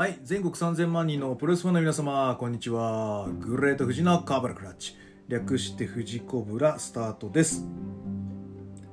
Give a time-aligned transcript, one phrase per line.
[0.00, 3.28] はい、全国3000万人のプロレスファンの皆様、こんにちは。
[3.38, 4.96] グレート富士のカーバルクラッチ。
[5.28, 7.66] 略して富士コブラスタートです。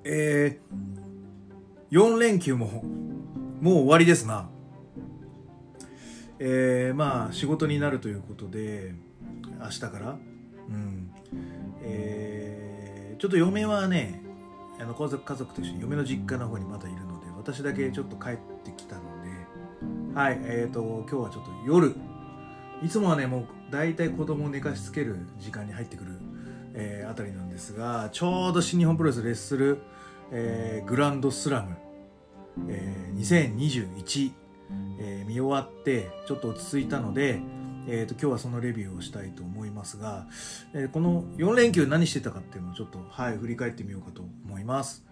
[0.03, 2.83] えー、4連休も、
[3.61, 4.49] もう終わりですな。
[6.39, 8.93] えー、まあ、仕事になるということで、
[9.61, 10.17] 明日から、
[10.67, 11.09] うん。
[11.83, 14.21] えー、ちょっと嫁はね、
[14.77, 19.03] あの家族家族と一緒に嫁の実家の方にまだいるので、私だけちょっと帰ってきたの、
[20.17, 21.95] はい、えーと、今日はちょっと夜、
[22.83, 26.13] いつもはね、もう大体子供を寝かしつける時間に入ってくる、
[26.73, 29.77] えーあたりなんですが、ちょうど新日本プロレスレッスル、
[30.31, 31.77] えーグランドスラム、
[32.67, 34.31] えー2021、
[34.99, 37.39] えー見終わって、ちょっと落ち着いたので、
[37.87, 40.25] えーと今日はそのレビューをしたいと思いますが、
[40.73, 45.05] えーこの4連休何してたかっていうのをちょっと、はい、振り返ってみようかと思います。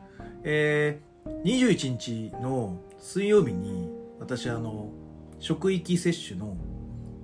[0.43, 4.91] えー21日の水曜日に私あの
[5.39, 6.57] 職域接種の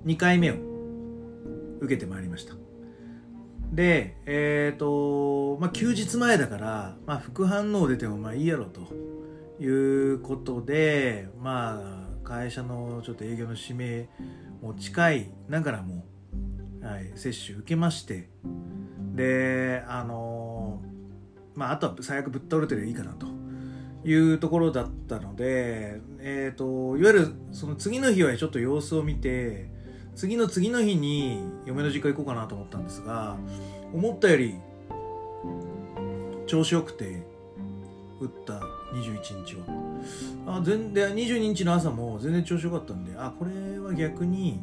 [0.04, 0.54] 2回目を
[1.80, 2.54] 受けてまいりました。
[3.72, 8.92] でえっ、とまあ休日前だから、まあ、副反応出てもまあいいやろと
[9.62, 14.08] いうことでまあ会社のちょっと営業の指名
[14.60, 16.04] も近いながらも、
[16.82, 18.28] はい、接種受けまして
[19.14, 20.82] であの
[21.54, 23.41] まああとは最悪ぶっ倒れてりゃいいかなと。
[24.04, 29.70] いうところだったので、えっ、と、いわゆるその次の日はちょっと様子を見て、
[30.14, 33.36] 次の次の日に嫁の実家行こうかなと思ったんですが、
[33.92, 34.56] 思ったより
[36.46, 37.22] 調子よくて、
[38.20, 38.60] 打った
[38.92, 40.58] 21日は。
[40.58, 44.60] あ全で22日の朝も全然調子よかったんで、あ、これは逆に、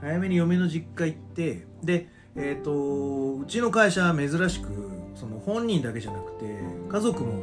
[0.00, 4.68] 早めに嫁の実家行って、で、えっ、と、うちの会社は珍しく、
[5.14, 7.42] その本人だけじゃなくて、家族も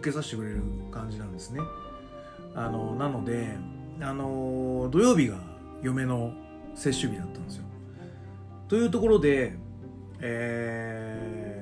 [0.00, 1.60] 受けさせてくれる感じなんですね。
[2.54, 3.56] あのなので
[4.00, 5.36] あの土曜日が
[5.82, 6.32] 嫁の
[6.74, 7.64] 接種日だったんですよ。
[8.66, 9.54] というところで、
[10.20, 11.60] えー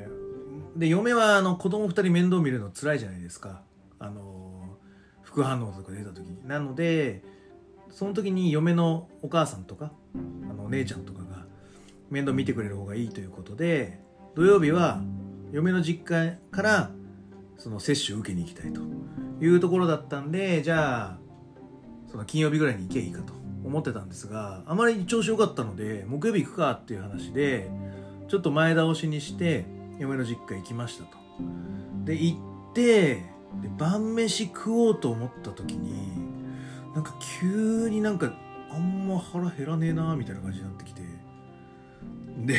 [0.78, 3.62] で嫁はあの子供2人面倒見るの辛いじゃないですか
[3.98, 4.76] あの
[5.22, 6.46] 副反応とか出た時に。
[6.46, 7.24] なので
[7.90, 9.90] その時に嫁のお母さんとか
[10.48, 11.46] あのお姉ちゃんとかが
[12.10, 13.98] 面倒見てくれる方がいいということで
[14.36, 15.02] 土曜日は
[15.50, 16.90] 嫁の実家から
[17.58, 18.80] その接種を受けに行きたいと
[19.44, 21.18] いうところだったんでじゃあ
[22.10, 23.32] その金曜日ぐらいに行けばいいかと
[23.64, 27.68] 思ってたんですがあまり調子良かったので木曜日行くかっていう話で
[28.28, 29.66] ちょっと前倒しにして
[29.98, 31.18] 嫁の実家行きましたと。
[32.04, 35.94] で行ってで晩飯食おうと思った時に
[36.94, 38.32] なんか急になんか
[38.70, 41.02] あんま腹減らねえなみたいな感じになってきて。
[42.46, 42.56] で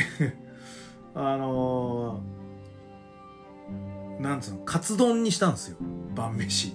[1.14, 2.39] あのー
[4.18, 5.76] なんつうのカツ丼にしたんですよ。
[6.14, 6.74] 晩飯。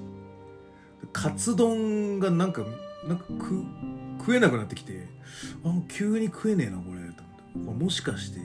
[1.13, 2.63] カツ丼がなんか
[3.07, 3.65] なんか食
[4.19, 5.07] 食えなくなってきて
[5.63, 7.65] あ急に食えねえなこれと思って。
[7.65, 8.39] これもしかして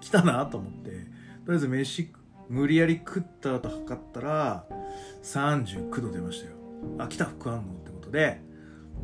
[0.00, 0.90] 来たなと思って。
[1.44, 2.12] とりあえず飯
[2.48, 4.64] 無理やり食った後測ったら
[5.22, 6.52] 39度出ましたよ。
[6.98, 8.40] あ来た副反応ってことで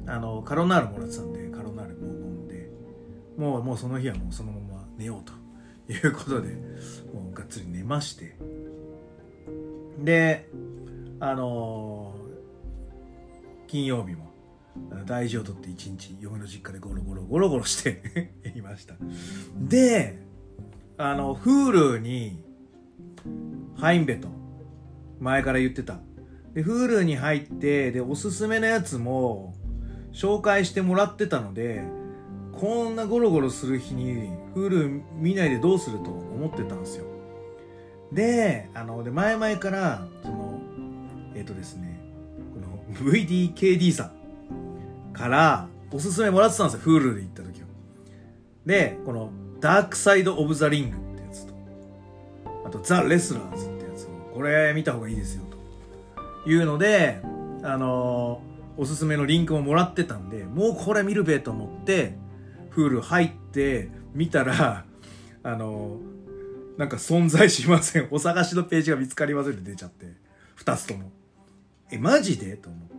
[0.07, 2.13] あのカロナールもらってたんでカロナールも飲
[2.45, 2.71] んで
[3.37, 6.55] もうもうその日はもうそのまま寝ようということで
[7.13, 8.37] もうがっつり寝まして。
[9.99, 10.49] で
[11.21, 12.19] あのー
[13.69, 14.33] 金曜日も
[15.05, 18.95] 大事を取って一日嫁の実家でゴロゴロゴロゴロして いました。
[19.59, 20.19] で
[20.97, 22.43] あの Hulu に
[23.77, 24.29] 入んべと
[25.21, 26.01] 前から言ってた。
[26.55, 29.55] で Hulu に入ってでおすすめのやつも
[30.13, 31.83] 紹介してもらってたので
[32.53, 37.05] こんなゴロゴロする日に Hulu 見ないでどうすると思ってたんですよ。
[38.13, 40.61] であので前々からその
[41.35, 42.01] えっ、とですね
[42.55, 47.67] この VDKD さんからおすすめもらってたんですよ Hulu で行った時は
[48.67, 49.31] でこの
[49.61, 51.55] 「ダークサイド・オブ・ザ・リング」ってやつと。
[52.65, 56.51] あと「ザ・レスラーズ」ってやつをこれ見た方がいいですよと。
[56.51, 57.21] いうので
[57.63, 58.41] あの
[58.77, 62.15] おすすめのリンクももらってたんでもうこれ見るべと思って
[62.77, 64.85] Hulu 入って見たら
[65.43, 65.97] あの
[66.79, 68.09] なんか存在しません。
[68.13, 70.15] お探しのページが見つかりませんって出ちゃって。
[70.55, 71.11] 二つとも。
[71.91, 72.57] え、マジで？
[72.57, 72.97] と思って。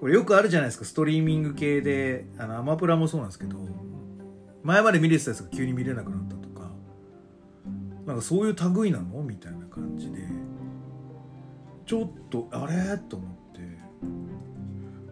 [0.00, 0.84] これよくあるじゃないですか。
[0.84, 3.56] ストリーミング系で、あの、アマプラもそうなんですけど、
[4.62, 6.70] 前まで見れてたやつが急に見れなくなったとか、
[8.04, 9.22] なんかそういう類なの？
[9.22, 10.26] みたいな感じで、
[11.86, 12.98] ちょっと、あれ？
[12.98, 13.30] と思っ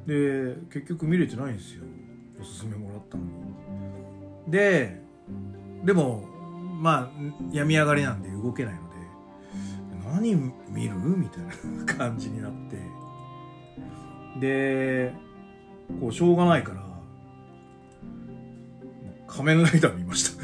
[0.07, 0.55] て。
[0.55, 1.85] で、結局見れてないんですよ。
[2.41, 3.31] おすすめもらったのに。
[4.51, 5.01] で、
[5.85, 6.25] でも、
[6.79, 7.11] まあ、
[7.53, 8.87] 病み上がりなんで動けないので、
[10.13, 10.35] 何
[10.71, 10.95] 見る？
[10.97, 12.79] みたいな感じになって。
[14.41, 15.13] で
[16.01, 16.83] こうしょうがないから
[19.27, 20.43] 仮面ライダー見ました。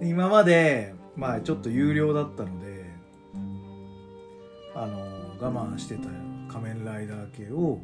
[0.00, 2.86] 今までまあちょっと有料だったので
[4.74, 4.98] あの
[5.40, 6.08] 我慢してた
[6.50, 7.80] 仮面ライダー系を、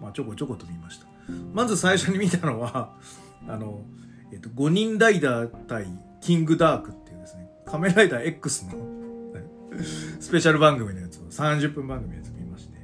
[0.00, 1.06] まあ、ちょこちょこと見ました。
[1.52, 2.94] まず最初に見たのは
[3.48, 3.80] あの、
[4.32, 5.86] えっと、5人ライダー対
[6.20, 8.98] キングダークっていうですね仮面ライダー X の
[10.20, 12.78] スペシャル番組のやつを30分番組のやつ見まして。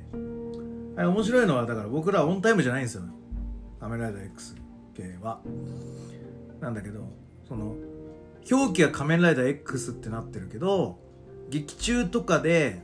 [0.96, 3.02] はい面白いのはだから僕らオンタイムじゃないんですよ。
[3.80, 4.56] 仮面ライダー X
[4.94, 5.40] 系は。
[6.60, 7.00] なんだけど
[7.48, 7.74] その
[8.50, 10.98] 表記は仮面ライダー X ってなってるけど
[11.50, 12.80] 劇中とかで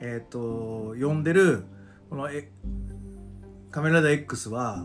[0.00, 1.64] えっ、ー、と呼んでる
[2.08, 2.50] このえ
[3.70, 4.84] 仮面ライダー X は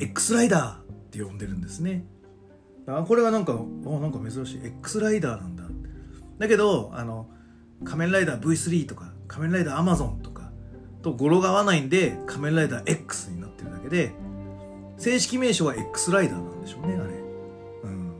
[0.00, 2.04] X ライダーって呼んでるんですね。
[2.88, 4.60] あこれはなんかあなんか珍しい。
[4.64, 5.64] X ライダーなんだ。
[6.38, 7.26] だけどあの
[7.84, 10.50] 仮面ライダー V3 とか仮面ライダーアマゾンとか
[11.02, 14.12] と語呂が合わないんで仮面ライダー X になってるだけで
[14.96, 17.12] 正式名称は X ライダーなんでしょうねあれ、
[17.84, 18.10] うん、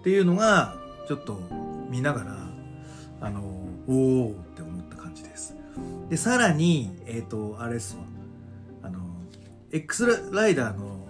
[0.00, 0.76] っていうのが
[1.06, 1.38] ちょっと
[1.88, 2.36] 見ながら
[3.20, 3.42] あの
[3.86, 5.56] おおって思った感じです。
[6.08, 8.02] でさらにえっ、ー、とあれっすわ。
[8.82, 9.00] あの
[9.70, 11.06] X ライダーの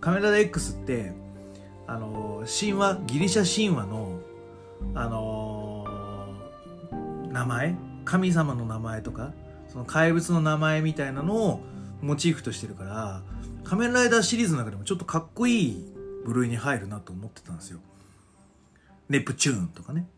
[0.00, 1.12] 仮面ライダー X って
[1.86, 4.20] あの神話ギリシャ神話の
[4.94, 5.86] あの
[7.30, 7.76] 名前？
[8.04, 9.32] 神様の名前とか？
[9.68, 11.60] その怪物の名前みたいなのを
[12.02, 13.22] モチーフとしてるから
[13.64, 15.92] 仮面ライダーシリーズの中でもちょっとかっこいい
[16.24, 17.80] 部類に入るなと思ってたんですよ。
[19.08, 20.08] ネプチューンとかね。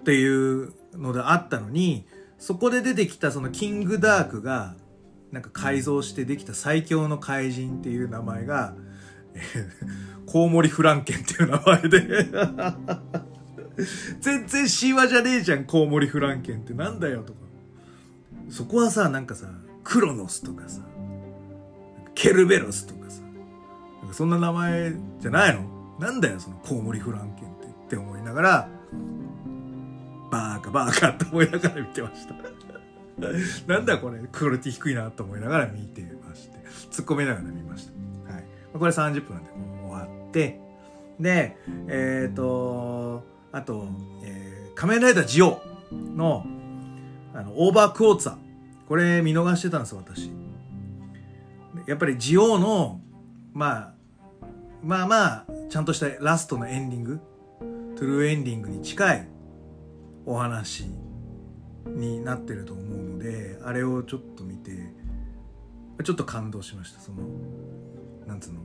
[0.00, 2.06] っていうのであったのに、
[2.38, 4.76] そこで出てきたそのキングダークが、
[5.32, 8.76] なんか改造してできた最強の怪人っていう名前が、
[10.26, 12.00] コウモリフランケンっていう名前で。
[14.20, 16.72] 全然神話じゃねえじゃん、コウモリフランケンって。
[16.74, 17.40] なんだよとか。
[18.50, 19.48] そこはさ、なんかさ、
[19.84, 20.80] クロノスとかさ、
[22.14, 23.20] ケルベロスとかさ
[24.00, 25.98] なんかそんな名前じゃないの？
[26.00, 28.68] なんだよそのコウモリフランケンってって思いながら
[30.30, 32.34] バーカバーカって思いながら見てました。
[33.66, 36.56] なんだこれクオリティ低いなと思いながら見てまして。
[36.90, 37.92] 突っ込めながら見ました、
[38.78, 39.50] これ30分で
[39.82, 40.60] 終わって
[41.18, 41.56] で
[41.88, 43.88] えっ、ー、とあと、
[44.22, 45.62] えー、仮面ライダージオ
[45.92, 46.46] の
[47.34, 48.36] あのオーバークォーツァ
[48.88, 50.30] これ見逃してたんです私
[51.86, 53.00] やっぱりジオの、
[53.52, 53.94] まあ、
[54.82, 57.20] まあまあ、ちゃんとしたラストのエンディング、
[57.96, 59.28] トゥルーエンディングに近い
[60.24, 60.86] お話
[61.86, 64.72] になってると思うので、あれをちょっと見て、
[66.04, 67.00] ちょっと感動しました。
[67.00, 67.18] その、
[68.26, 68.60] なんつうの、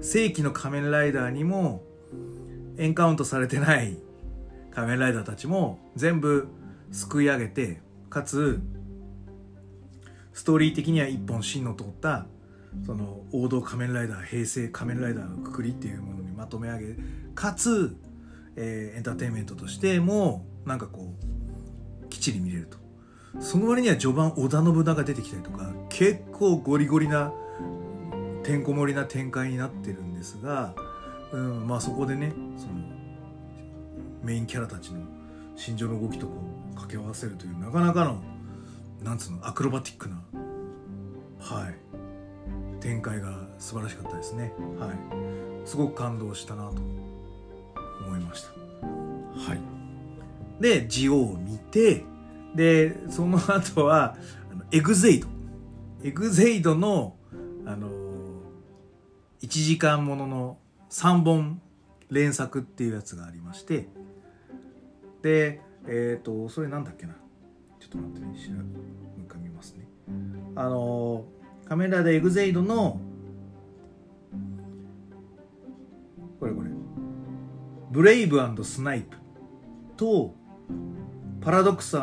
[0.00, 1.82] 正規の仮面ライダーにも
[2.78, 3.96] エンカウントされてない
[4.70, 6.48] 仮面ライダーたちも全部
[6.92, 8.60] すくい上げて、かつ、
[10.32, 12.26] ストーリー的には一本芯の通った
[12.84, 16.96] その王道仮面ライダー平成仮面ライダーのくくりっていうものにまとめ上げ
[17.34, 17.96] かつ、
[18.54, 21.14] えー、エンターテインメントとしてもなんかこ
[22.04, 22.78] うきっちり見れると。
[23.40, 27.32] その割には序盤織田信長が出てきたりとか結構ゴリゴリな
[28.46, 30.72] てんこ盛りな展開になってるんですが、
[31.32, 32.74] うん、まあそこでねその
[34.22, 35.00] メインキャラたちの
[35.56, 36.36] 心情の動きとかを
[36.76, 38.22] 掛け合わせるというなかなかの
[39.02, 40.22] なんつうのアクロバティックな
[41.40, 41.74] はい
[42.80, 44.52] 展開が素晴らしかったですね。
[44.78, 45.68] はい。
[45.68, 46.82] すごく感動したなと
[48.06, 48.50] 思いました。
[49.50, 49.60] はい。
[50.62, 52.04] でジオを見て
[52.54, 54.16] でその後は
[54.70, 55.26] エグゼイド。
[56.04, 57.16] エグゼイドの
[57.64, 58.05] あの
[59.42, 60.58] 1時間ものの
[60.90, 61.60] 3本
[62.10, 63.88] 連作っていうやつがありまして
[65.22, 67.14] でえっ、ー、とそれなんだっけな。
[67.80, 68.62] ちょっと待ってね調べも
[69.18, 69.86] う一回見ますね。
[70.54, 71.24] あの
[71.64, 73.00] 仮面ライダーエグゼイドの
[76.40, 76.70] これこれ。
[77.90, 79.16] ブレイブスナイプ
[79.96, 80.34] と
[81.40, 81.96] パラドックス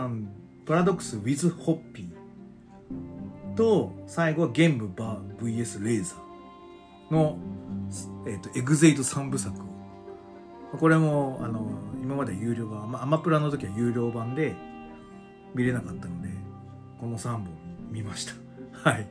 [0.65, 6.22] パラドクス with ポッピーと最後はゲームバー VS レーザー。
[7.13, 7.37] の、
[8.25, 9.55] えーと、エグゼイド3部作。
[10.77, 11.67] これもあの
[12.01, 14.55] 今まで有料版、まあ、アマプラの時は有料版で
[15.53, 16.29] 見れなかったので
[16.99, 17.47] この3本
[17.91, 18.33] 見ました。
[18.89, 19.07] はい。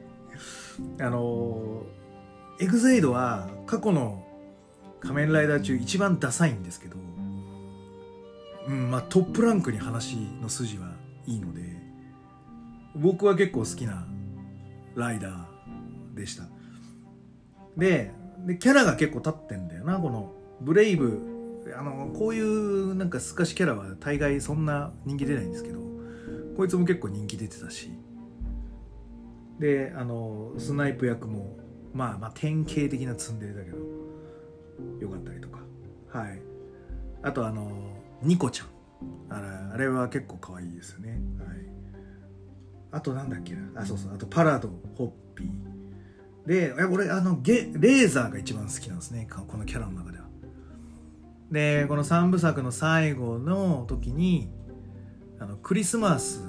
[1.01, 1.85] あの
[2.59, 4.27] エグゼイドは過去の
[5.01, 6.97] 仮面ライダー中一番ダサいんですけど、
[8.69, 10.91] うんまあ、トップランクに話の筋は
[11.27, 11.63] いいので
[12.97, 14.07] 僕は結構好きな
[14.97, 16.52] ライダーでした。
[17.77, 18.13] で
[18.47, 21.31] でキャラが結構立ってんだよなこのブレイブ。
[21.79, 25.79] あのこういうなんか透かしキャラは大概そんな人気出ないんですけど
[26.57, 27.91] こいつも結構人気出てたし。
[29.61, 31.57] であのスナイプ役も
[31.95, 33.77] まあまあ典型的なツンデレだけど
[35.01, 35.61] よかったりとか。
[36.09, 36.43] はい。
[37.23, 37.71] あとあの
[38.23, 38.69] ニコちゃん。
[39.29, 41.21] あれあれは結構可愛いですよね。
[41.39, 41.59] はい。
[42.91, 43.83] あとなんだっけな。
[43.83, 44.15] あそうそう。
[44.15, 45.72] あとパラドホッピー。
[46.47, 49.29] で俺あのゲレーザーが一番好きなんですね。
[49.31, 50.25] このキャラの中では。
[51.51, 54.49] でこの3部作の最後の時に
[55.39, 56.43] あのクリスマス、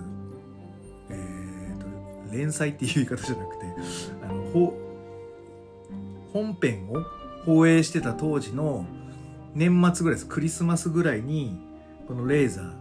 [1.09, 1.77] えー
[2.29, 3.65] と、連載っていう言い方じゃなくて
[4.23, 4.73] あのほ
[6.31, 7.03] 本編を
[7.45, 8.85] 放映してた当時の
[9.53, 10.27] 年末ぐらいです。
[10.27, 11.59] クリスマスぐらいに
[12.07, 12.73] このレーザー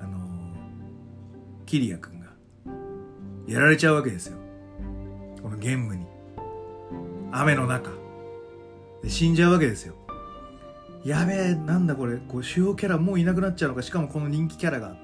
[0.00, 0.18] あの
[1.66, 2.28] キリア君が
[3.46, 4.37] やられちゃうわけですよ。
[5.48, 6.04] このゲームに。
[7.32, 7.90] 雨の中。
[9.02, 9.94] で死んじゃうわけですよ。
[11.04, 12.18] やべえなんだこれ。
[12.18, 13.80] こう主要キャラもういなくなっちゃうのか。
[13.80, 14.92] しかもこの人気キャラが。
[14.92, 14.96] っ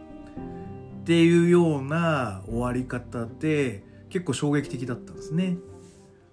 [1.05, 5.57] ていうような終わり方で結構衝撃的だったんですね。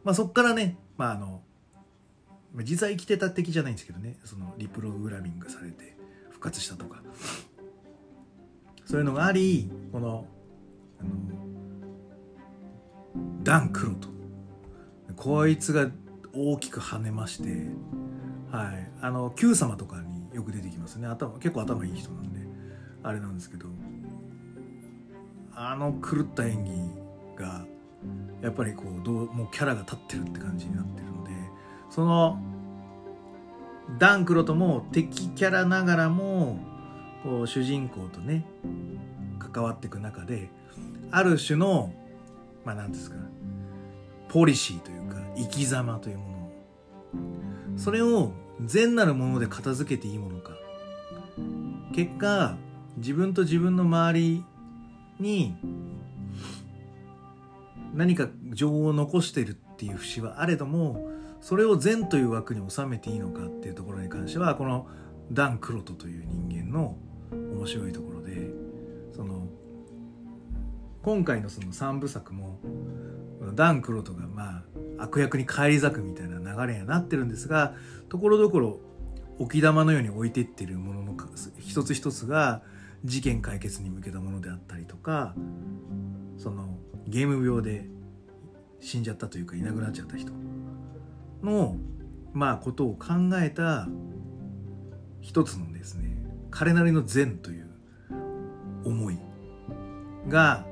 [0.03, 1.41] まあそっからねまああの
[2.63, 4.17] 実は生きてた的じゃないんですけどね。
[4.25, 5.95] そのリプログラミングされて
[6.31, 7.01] 復活したとか。
[8.83, 10.25] そういうのがありこの
[10.99, 11.09] あの
[13.43, 14.09] ダン・クロと
[15.15, 15.87] こいつが
[16.33, 17.67] 大きく跳ねまして
[18.51, 21.07] はい、あの Q 様とかによく出てきますね。
[21.07, 22.41] 頭結構頭いい人なんで
[23.01, 23.67] あれなんですけど。
[25.63, 27.65] あの狂った演技が
[28.41, 31.31] やっぱりこうどうもうキャラが立ってるって感じになってるので
[31.89, 32.39] その
[33.99, 36.59] ダンクロとも敵キャラながらも
[37.23, 38.45] こう主人公とね
[39.37, 40.49] 関わっていく中で
[41.11, 41.93] ある種の
[42.65, 43.17] まあ何ですか。
[44.29, 46.51] ポリシーというか生き様というも
[47.73, 47.77] の。
[47.77, 48.31] それを
[48.63, 50.53] 善なるもので片付けていいものか。
[51.93, 52.55] 結果
[52.97, 54.43] 自分と自分の周り
[55.19, 55.55] に
[57.93, 61.09] 何か情を残してるっていう節はあれども
[61.41, 64.87] それを善という枠に収めていいのかっていうところに関してはこの
[65.31, 66.95] ダン・クロトという人間の
[67.31, 68.49] 面白いところで
[69.15, 69.47] その
[71.03, 72.59] 今回のその3部作も
[73.55, 74.63] ダン・クロトがま
[74.97, 77.73] あ悪役に返り咲くみたいな流れにはなってるんですが
[78.09, 78.79] ところどころ
[79.39, 81.17] 置き玉のように置いていってるものの
[81.59, 82.61] 一つ一つが
[83.03, 85.33] 事件解決に向けたものであったりとか
[86.37, 86.77] その
[87.07, 87.87] ゲーム病で
[88.79, 90.31] 死んじゃったというかいなくなっちゃった人
[91.41, 91.77] の
[92.33, 93.07] まあことを考
[93.41, 93.87] えた
[95.19, 96.15] 一つのですね
[96.51, 97.69] 彼なりの善という
[98.85, 99.17] 思い
[100.27, 100.65] が、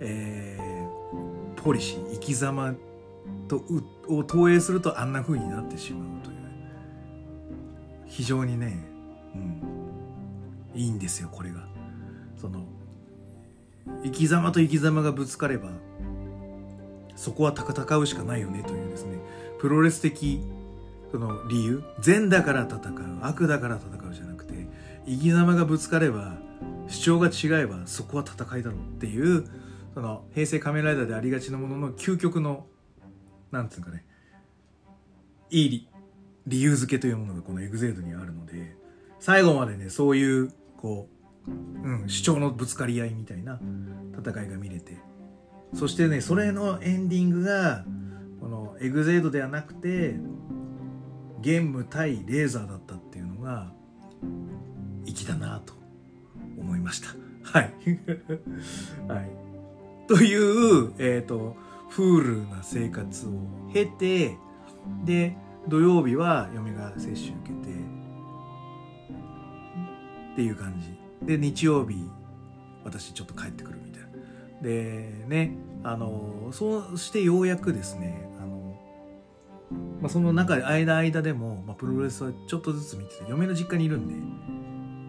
[0.00, 2.74] えー、ポリシー生き様
[3.48, 3.64] と
[4.08, 6.38] を投影するとあんな風になってしまうという。
[8.06, 8.78] 非常にね、
[9.34, 11.66] うん、いいんですよこれが。
[12.40, 12.64] その
[14.02, 15.70] 生き様と生き様がぶつかれば
[17.16, 19.18] そこは戦うしかないよねというですね。
[19.58, 20.40] プロレス的
[21.10, 21.82] その理由。
[22.00, 24.66] 善だから戦う悪だから戦うじゃなくて
[25.06, 26.34] 生き様がぶつかれば
[26.88, 29.44] 主張が違えばそこは戦いだろうっていう
[29.94, 32.66] その平成仮面ライダーでありがちなものの究極の
[33.50, 34.04] なんていうかね
[35.50, 35.88] いい
[36.46, 38.76] 理由付けというものがこのエグゼイドにあるので
[39.20, 41.08] 最後までねそういうこ
[41.46, 43.60] う、うん、主張のぶつかり合いみたいな
[44.18, 44.96] 戦いが見れて
[45.74, 47.84] そしてねそれのエンディングが
[48.40, 50.16] このエグゼイドではなくて
[51.40, 53.72] ゲーム対レーザーだったっていうのが
[55.04, 55.74] 粋だなと
[56.58, 57.08] 思いました。
[57.42, 57.72] はい、
[59.08, 59.30] はい、
[60.08, 61.54] というえっ、ー、と
[61.90, 63.30] フールな生活を
[63.72, 64.36] 経て
[65.04, 65.36] で
[65.68, 67.68] 土曜日は嫁が接種受けて
[70.32, 70.98] っていう感じ。
[71.26, 72.08] で日曜日
[72.84, 74.08] 私ちょっと帰ってくるみたいな。
[74.62, 78.80] でねあのそうしてようやくですねあの、
[80.00, 84.14] まあ、その中で間間でも、まあ、プロレスはちょっとずつ見てて嫁の実家にいるんで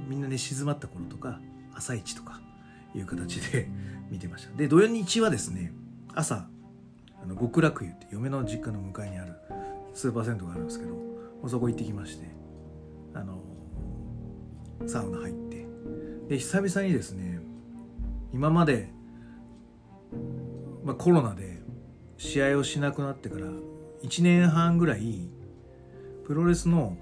[0.08, 1.39] みんなね静まった頃とか
[1.74, 2.41] 朝一とか
[2.96, 3.69] いう形で
[4.10, 4.55] 見てました。
[4.55, 5.74] で土曜日はですね
[6.13, 6.50] 朝
[7.22, 9.34] あの極楽湯って嫁の実家の向かいにある
[9.93, 10.98] スーパー銭湯があるんですけど
[11.48, 12.27] そこ行ってきまして
[13.13, 13.41] あの
[14.86, 15.67] サウナ入って
[16.27, 17.41] で久々にですね
[18.34, 18.91] 今まで、
[20.84, 21.62] まあ、コロナで
[22.17, 23.48] 試合をしなくなってから
[24.03, 25.29] 1年半ぐらい
[26.25, 26.98] プロレスの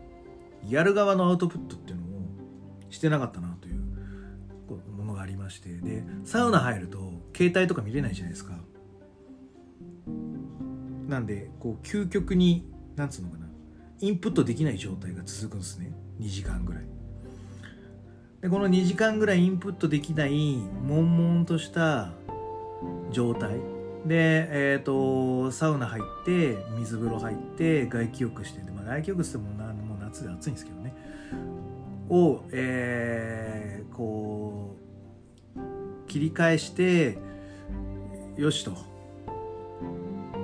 [0.68, 2.08] やる側のアウトプットっていうのを
[2.90, 3.57] してなかったな
[5.28, 8.54] りましてでサウナ入ると携帯とか見れないじゃないですか。
[11.08, 13.48] なんでこう究極になんつうのかな。
[14.00, 15.92] インプットできない状態が続くんですね。
[16.20, 16.84] 2時間ぐらい。
[18.42, 22.14] でこの2時間ぐらいインプットできない悶々とした
[23.12, 23.58] 状態。
[24.06, 30.94] で、えーと、サウナ入って水風呂入って外気浴してまあ、外気浴してもなもう夏で暑いんですけどね。
[32.10, 34.37] を、えー、こう
[36.08, 37.18] 切り返して
[38.38, 38.72] よしと。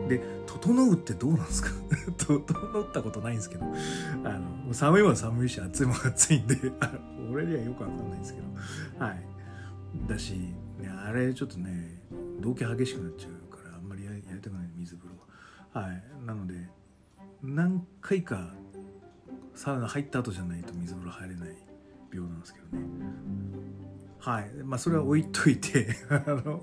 [0.08, 1.70] で整うってどうなんですか？
[2.18, 2.38] 整
[2.82, 3.66] ったことないんですけど。
[4.26, 6.58] あの寒いも寒いし暑いも暑いんで
[7.32, 9.04] 俺にはよくわかんないんですけど。
[9.06, 9.24] はい。
[10.08, 10.34] だし、
[10.80, 12.02] ね、あれちょっとね
[12.42, 16.04] 動悸激しくなっちゃうからあんまりやりたくない水風呂はい。
[16.26, 16.70] なので
[17.42, 18.54] 何回か
[19.56, 21.56] サウナ入った後じゃないと水風呂入れない
[22.12, 22.84] 病なんですけどね。
[24.24, 24.50] はい。
[24.64, 26.62] まあそれは置いといて あの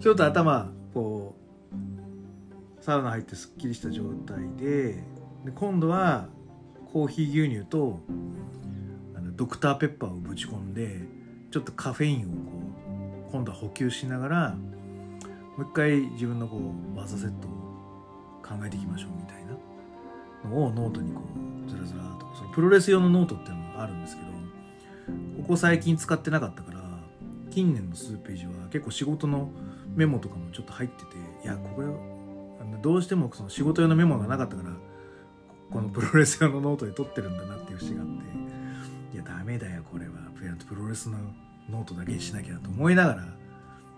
[0.00, 5.02] ちょっと頭こうサウナ入ってすっきりした状態で
[5.46, 6.28] で今度は
[6.92, 8.00] コーヒー牛乳と
[9.16, 11.08] あのドクターペッパーをぶち込んで
[11.50, 12.36] ちょっとカフェインをこ
[13.28, 14.54] う今度は補給しながら
[15.56, 16.60] もう一回自分のこ
[16.94, 17.50] う技セットを
[18.42, 21.22] 考えていきましょうみたいなのをノートにこ
[21.66, 24.28] うずらずらとそのプロレス用のノートっていうのがあるんですけど
[25.42, 26.73] ここ最近使ってなかったから
[27.54, 29.48] 近年の数ページは結構仕事の
[29.94, 31.88] メモとかもちょっと入ってていやこれ
[32.82, 34.70] どうしてもその仕事用のメモがなかったから
[35.70, 38.12] このプロレス用のノートで取ってるんだなっていう節があって
[39.14, 40.24] いやダメだよこれは。
[40.68, 41.16] プロレスの
[41.70, 43.24] ノートだけにしなきゃと思いながら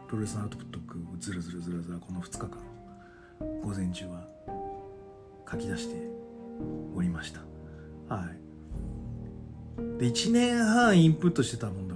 [0.06, 0.82] プロレスのアウトプットを
[1.18, 2.50] ずるずるずるずるこの2日間
[3.62, 4.28] 午前中は
[5.50, 5.96] 書き出して
[6.94, 7.40] おりました。
[8.14, 9.98] はい。
[9.98, 11.96] で1年半インプットしてたもんだ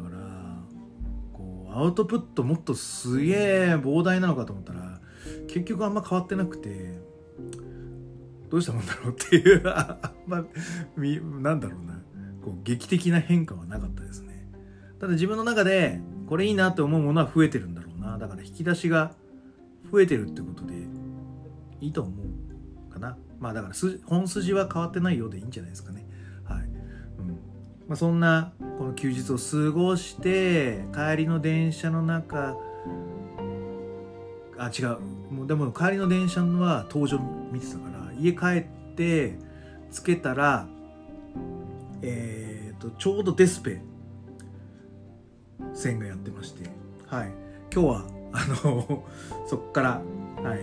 [1.73, 5.01] アウトプットもっとすげえ膨大なのかと思ったら
[5.47, 6.99] 結局あんま変わってなくて
[8.49, 10.45] どうしたもんだろうっていうあんま
[11.43, 12.01] なんだろうな。
[12.43, 14.49] こう劇的な変化はなかったですね。
[14.99, 18.19] ただ自分の中でこれいいなって思うものは増えてるんだろうな。
[18.19, 19.13] だから引き出しが
[19.93, 20.75] 増えてるってことで
[21.81, 22.13] いいと思
[22.89, 23.19] うかな。
[23.39, 23.75] まあだから
[24.07, 26.07] 本筋は変わってないようでいいんじゃないですかね。
[27.91, 32.57] まあ、そんなこの休日を過ごして帰りの電車の中
[34.57, 35.01] あ違う。
[35.33, 37.19] もうでも帰りの電車は登場
[37.51, 39.37] 見てたから家帰って
[39.91, 40.69] つけたら
[42.03, 43.83] えっ、ー、とちょうどデスペ
[45.75, 46.71] 線がやってまして。
[47.09, 47.33] はい。
[47.75, 49.03] 今日はあの
[49.51, 50.01] そっから
[50.49, 50.61] はい。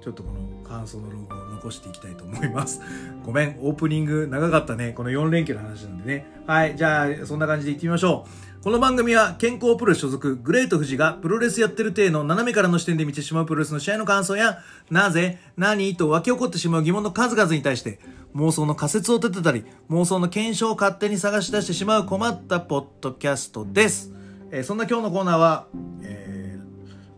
[0.00, 2.80] ちょっとこの感想のロゴを残していきたいと思います。
[3.24, 4.92] ごめん、オープニング長かったね。
[4.92, 6.26] この4連休の話なんでね。
[6.46, 8.48] はい、じゃあ、そんな感じでいってみましょう。
[8.60, 14.58] この番組は健康プロ所属グレート富士がプロレスやってる体の斜めからの視点で見てしまうプロレスの試合の感想や
[14.90, 18.00] なぜ何と湧き起こってしまう疑問の数々に対して
[18.34, 24.12] 妄想の仮説を立てたり妄想の検証を勝手に探し出してしまう困ったポッドキャストです。
[24.50, 25.66] えー、そんな今日のコーナーは、
[26.02, 26.37] えー、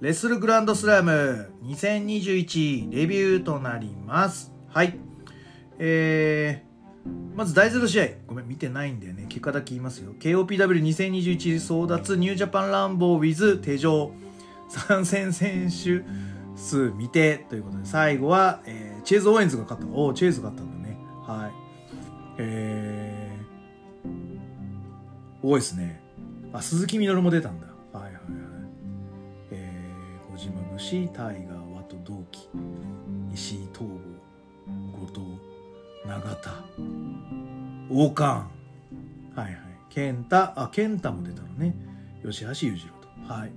[0.01, 4.51] レッスルグランドスラム2021レビューとなります。
[4.69, 4.99] はい。
[5.79, 8.07] えー、まず第0試合。
[8.27, 9.27] ごめん、見てないんだよね。
[9.29, 10.15] 結果だけ言いますよ。
[10.19, 14.13] KOPW2021 争奪ニュージャパンランボー with 手錠。
[14.71, 16.03] 参戦選手
[16.57, 19.89] 数見てということで、最後は、えー、チェーズ・オーエンズが勝った。
[19.95, 20.97] おチェーズが勝ったんだね。
[21.27, 21.53] はい。
[22.39, 26.01] えー、多いですね。
[26.55, 27.70] あ、鈴木みのるも出たんだ。
[30.81, 32.49] ー、小島節、タイガー、同期。
[33.35, 33.87] 石井東郷
[34.99, 35.21] 後藤
[36.07, 36.65] 永田。
[37.91, 38.47] 王冠。
[39.37, 39.57] はいはい。
[39.91, 41.75] 健太あ健太も出たのね。
[42.25, 43.33] 吉橋裕次郎と。
[43.33, 43.53] はい。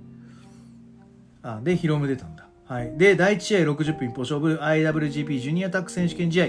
[1.42, 2.46] あでヒロム出たんだ。
[2.66, 2.96] はい。
[2.98, 6.48] で第1試合60分一方勝負 IWGP ジュニアタック選手権試合。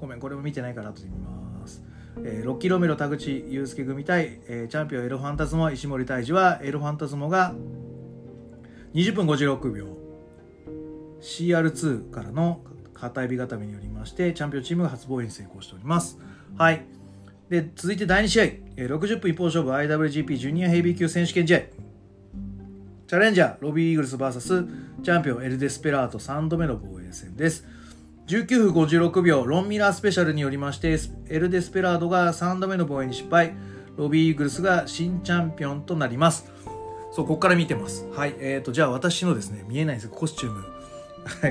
[0.00, 1.82] ごめんこれも見てないから後で見ます。
[2.24, 7.54] えー、ロッキロメロ田口祐介組対、えー、チャンピオンエロファンタズモ石森泰治はエロファンタズモが
[8.94, 10.03] 20分56秒。
[11.24, 12.60] CR2 からの
[12.92, 16.18] 片指固めによりましてチャンピオンチームが初防衛に成功しております。
[16.56, 16.84] はい。
[17.48, 18.44] で続いて第2試合。
[18.76, 21.60] 60分一方勝負 IWGP ジュニアヘビー級選手権試合。
[23.06, 27.66] チャレンジャーロビーイーグルス VS チャンピオンエル・デスペラート3度目の防衛戦です。
[28.26, 33.54] 19分56秒ロンミラースペシャルによりましてエル・デスペラードが3度目の防衛に失敗。
[33.96, 36.50] ロビーイーグルスが新チャンピオンとなります。
[37.12, 38.06] そうここから見てます。
[38.12, 38.34] はい。
[38.38, 40.10] えーとじゃあ私のですね見えないんです。
[40.10, 40.73] コスチューム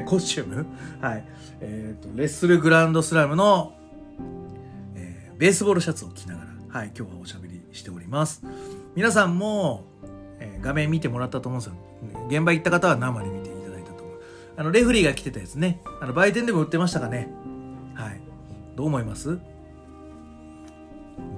[0.05, 0.65] コスチューム？
[1.01, 1.25] はい。
[1.61, 3.73] えっ、ー、と、レッスルグランドスラムの、
[4.95, 6.47] えー、ベースボールシャツを着ながら、
[6.79, 8.43] はい、今日はおしゃべりしております。
[8.95, 9.85] 皆さんも、
[10.39, 11.77] えー、画面見てもらったと思うんですよ。
[12.27, 14.19] 現場行った方は生で見ていただいたと思う。
[14.57, 15.81] あの、レフリーが着てたやつね。
[16.01, 17.29] あの、売店でも売ってましたかね。
[17.93, 18.21] はい。
[18.75, 19.39] どう思います？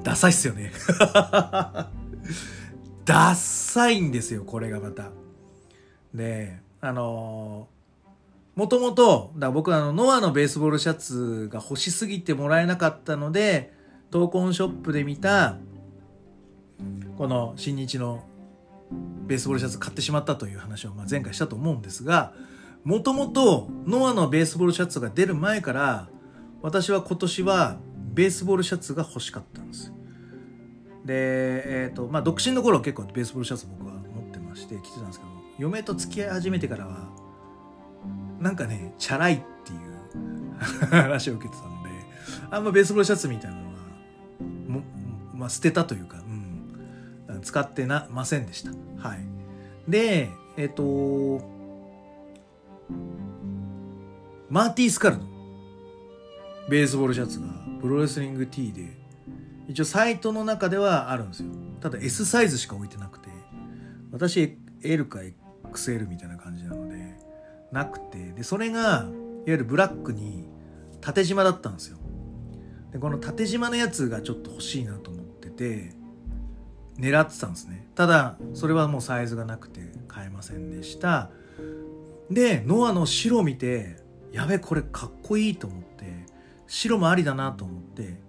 [0.03, 0.71] ダサいっすよね。
[3.05, 5.11] ダサいんですよこれがまた
[6.11, 7.67] であの
[8.55, 13.73] もともと僕はあのノアのベースボールシャツが欲しすぎてもらえなかったので
[14.11, 15.57] 闘魂ショップで見た
[17.17, 18.23] この新日の
[19.25, 22.33] ベースボールシャツ買ってしまったという話をま前回したと思うんですが
[22.85, 26.07] もともとノアのベースボールシャツが出る前から
[26.61, 27.77] 私は今年は
[28.13, 29.91] ベースボールシャツが欲しかったんです
[31.03, 31.13] で
[31.83, 37.24] えっ、ー、とまあ独身の頃結構ベースボールシャツ僕は持ってまして着てたんですけど嫁と付き合い始めてからは
[38.45, 41.89] なんかねチャラいっていう話を受けてたので
[42.51, 43.71] あんまベースボールシャツみたいなのは
[44.67, 44.83] も、
[45.33, 46.19] まあ、捨てたというか、
[47.27, 48.69] うん、使ってなませんでした。
[48.99, 49.19] はい。
[49.89, 51.43] でえっ、ー、と
[54.51, 55.23] マーティー・スカルの
[56.69, 57.47] ベースボールシャツが
[57.81, 58.95] プロレスリング T で
[59.67, 61.49] 一応サイトの中ではあるんですよ。
[61.81, 63.29] ただ S サイズしか置いてなくて
[64.11, 65.21] 私 L か
[65.73, 66.84] XL みたいな感じなので
[67.75, 69.05] なくてでそれがいわ
[69.45, 70.47] ゆるブラックに
[71.01, 71.97] 縦縞だったんですよ。
[72.91, 75.93] でこの縦縞のやつがちょっと欲しいなと思ってて
[76.97, 77.87] 狙ってたんですね。
[77.93, 81.29] ただそれはもうサイズがなくて買えませんでした。
[82.31, 83.97] でノアの白見て
[84.31, 86.25] やべこれかっこいいと思って
[86.67, 88.19] 白もありだなと思って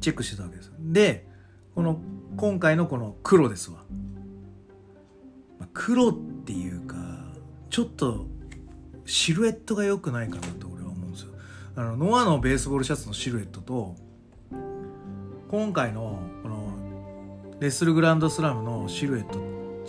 [0.00, 1.26] チェックしてたわけですで
[1.74, 2.00] この
[2.36, 3.84] 今回のこの黒ですわ、
[5.58, 6.12] ま、黒っ
[6.44, 6.96] ていうか
[7.70, 8.26] ちょっと
[9.10, 11.32] シルエットが良くないかなと俺は思うんですよ。
[11.74, 13.96] あのノアのベースボールシャツのシルエットと
[15.48, 16.78] 今回のこの
[17.58, 19.40] レッスルグランドスラムのシルエット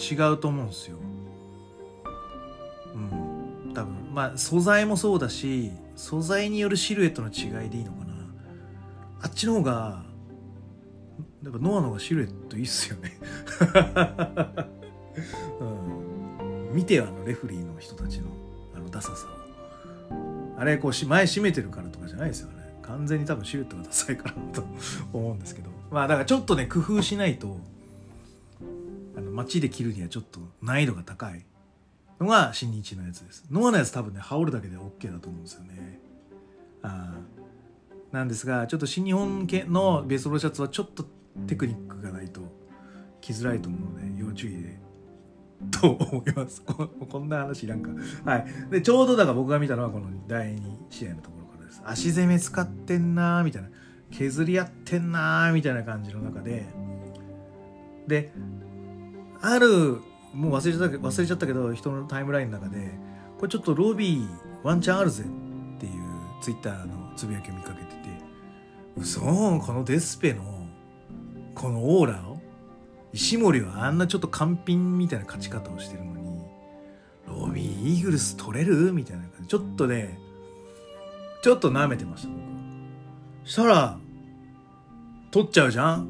[0.01, 0.97] 違うと思うんですよ。
[2.95, 3.71] うん。
[3.75, 8.15] 多分まあ素材もそうだし素材によるシルエットの違いでいいのかな。
[9.21, 10.03] あっちの方が
[11.43, 13.19] やっぱノアの方がシルエットいいっすよね、
[15.60, 15.63] う
[16.73, 18.40] ん、見てよあのレフリーの人たちの。
[18.91, 19.41] ダサさを。
[20.58, 22.62] あれこう前閉めてるからとかじゃないですよね。
[22.84, 24.63] 完全に多分シルエットがダサいからと
[25.13, 25.69] 思うんですけど。
[25.89, 27.60] まあだからちょっとね工夫しないと
[29.17, 31.43] あの街で着るにはちょっと難易度が高い
[32.19, 33.45] のが新日のやつです。
[33.49, 35.99] ノアのやつ多分ね羽織るだけで OK だと思うんですよね。
[36.84, 37.15] あ
[38.12, 41.06] なんですがちょっと新日本系のベースボールシャツはちょっと
[41.47, 42.41] テクニックがないと
[43.21, 44.90] 着づらいと思うので要注意で。
[45.71, 46.62] と思います。
[46.62, 47.89] こんな話いらんか。
[48.26, 48.45] はい。
[48.71, 51.82] でちょうどだから僕が見たのはこの第2試合のところからです。
[51.86, 53.69] 足攻め使ってんなーみたいな。
[54.10, 56.65] 削り合ってんなーみたいな感じの中で。
[58.08, 58.32] で
[59.41, 60.02] ある
[60.34, 62.91] もう忘れちゃった忘れちゃったけど人のタイムラインの中で
[63.38, 64.28] これちょっとロビー
[64.63, 65.93] ワンチャンあるぜっていう
[66.41, 68.10] ツイッターのつぶやきを見かけてて
[68.97, 70.67] 嘘このデスペの
[71.56, 72.30] このオーラを
[73.13, 76.41] 石森はあんなちょっと完品みたいな勝ち方をしてるのに
[77.28, 79.47] ロビーイーグルス取れるみたいな感じ。
[79.47, 80.17] ちょっとね
[81.43, 83.97] ちょっと舐めてました僕したら
[85.32, 86.08] 取っちゃうじゃん。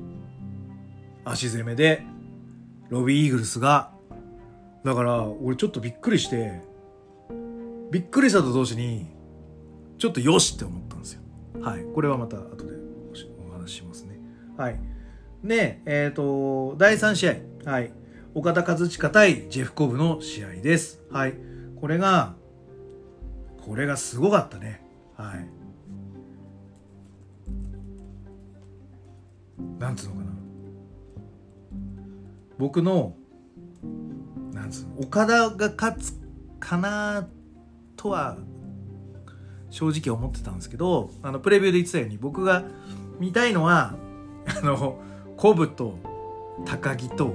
[1.24, 2.04] 足攻めで
[2.90, 3.92] ロビーイーグルスが。
[4.84, 6.62] だから俺ちょっとびっくりして
[7.92, 9.08] びっくりしたと同時に
[10.00, 11.22] ちょっとよしって思ったんですよ。
[11.62, 11.84] はい。
[11.94, 12.74] これはまた後で
[13.48, 14.20] お話ししますね。
[14.58, 14.80] はい。
[15.43, 17.36] でえっ、と第3試合。
[17.71, 17.93] はい。
[18.34, 21.01] 岡田和親対ジェフコブの試合です。
[21.12, 21.34] はい。
[21.80, 22.36] これが
[23.65, 24.82] これがすごかったね。
[25.15, 25.47] はい。
[29.80, 30.32] なんつうのかな。
[32.58, 33.15] 僕の
[34.54, 36.13] なんつうの岡田が勝つ
[36.60, 37.27] かな
[37.95, 38.38] とは
[39.71, 42.63] 正直思ってたんですけどあのプレビューで言ってたように僕が
[43.19, 43.95] 見たいのは
[44.45, 44.99] あの
[45.41, 45.97] コブと
[46.65, 47.34] 高木と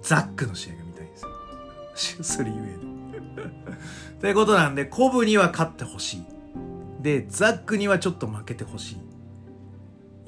[0.00, 2.24] ザックの試合が見たいんですよ。
[2.24, 3.44] スリーウェイ
[4.16, 4.20] で。
[4.22, 6.22] ということなんで、コブには勝ってほしい。
[7.02, 8.94] で、ザックにはちょっと負けてほしい。
[8.94, 9.00] い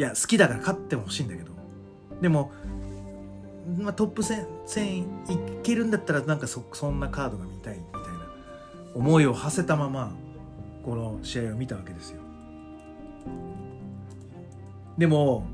[0.03, 1.53] や、好きだから勝ってほしいんだけど。
[2.21, 2.53] でも、
[3.79, 5.07] まあ、トップ戦、戦い
[5.63, 8.27] けるんだったらなんかそそんなカードが見たいみたいな
[8.95, 10.13] 思いを馳せたまま
[10.85, 12.21] この試合を見たわけですよ
[14.99, 15.47] でも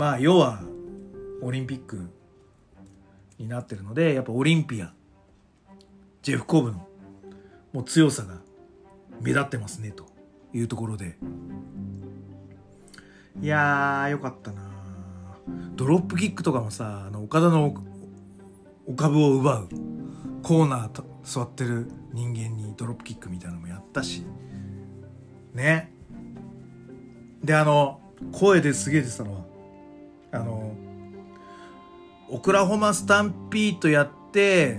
[0.00, 0.62] まあ要は
[1.42, 2.08] オリンピック
[3.36, 4.94] になってるのでやっぱオリンピア
[6.22, 6.88] ジェフ・コブの
[7.74, 8.36] もう強さが
[9.20, 10.06] 目立ってますねと
[10.54, 11.18] いうところで。
[13.42, 14.62] いやーよかったな
[15.76, 17.74] ドロップキックとかもさあの岡田の
[18.86, 19.68] お株を奪う
[20.42, 24.24] コーナーと座ってる人間にドロップキックみたいなのもやったし
[25.52, 25.92] ね。
[27.44, 28.00] であの
[28.32, 29.49] 声ですげえ出てたのは
[32.32, 34.78] オクラホマスタンピートやって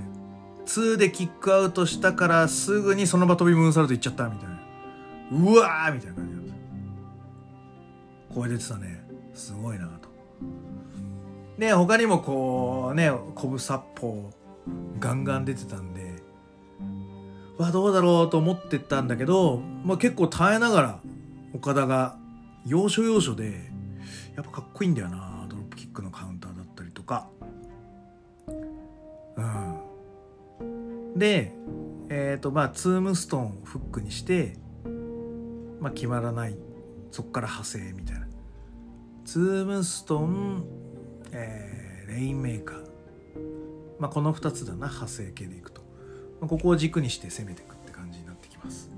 [0.65, 4.61] 2でキックアウトしたからすぐにその場飛びムーンサルト行っちゃったみたいな。
[5.31, 6.45] うわーみたいな感じだっ
[8.29, 8.33] た。
[8.35, 9.03] 声出てたね。
[9.33, 10.09] すごいなと。
[11.57, 14.31] で他にもこうねコブ殺法
[14.99, 16.23] ガンガン出てたんで
[17.57, 20.99] わどうだろうと思ってたんだけど、まあ、結構耐えながら
[21.53, 22.15] 岡田が
[22.65, 23.69] 要所要所で
[24.35, 27.27] やっぱかっこいいんだよなドロップキックのカウンターだったりとか。
[29.37, 31.17] うん。
[31.17, 31.53] で
[32.09, 34.57] えっ、ー、とまあツームストーンをフックにして
[35.79, 36.57] まあ決まらない。
[37.11, 38.27] そっから派生みたいな。
[39.25, 40.65] ツームストーン、
[41.31, 42.83] えー、レインメーカー。
[43.99, 44.87] まあこの2つだな。
[44.87, 45.81] 派生系でいくと、
[46.39, 48.89] まあ、ここを軸にして攻めていくって感じになってきます。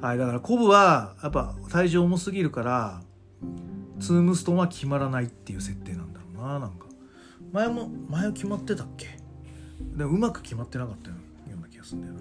[0.00, 3.00] はいだからコブはやっぱ体重重すぎるから
[4.00, 6.86] ツームストーンは決まらないっていう設定なんだろうななんか。
[7.52, 9.18] 前も前は決まってたっけ？
[9.96, 11.16] でもうまく決まってなかったよ。
[11.56, 12.14] うな気がするんだよ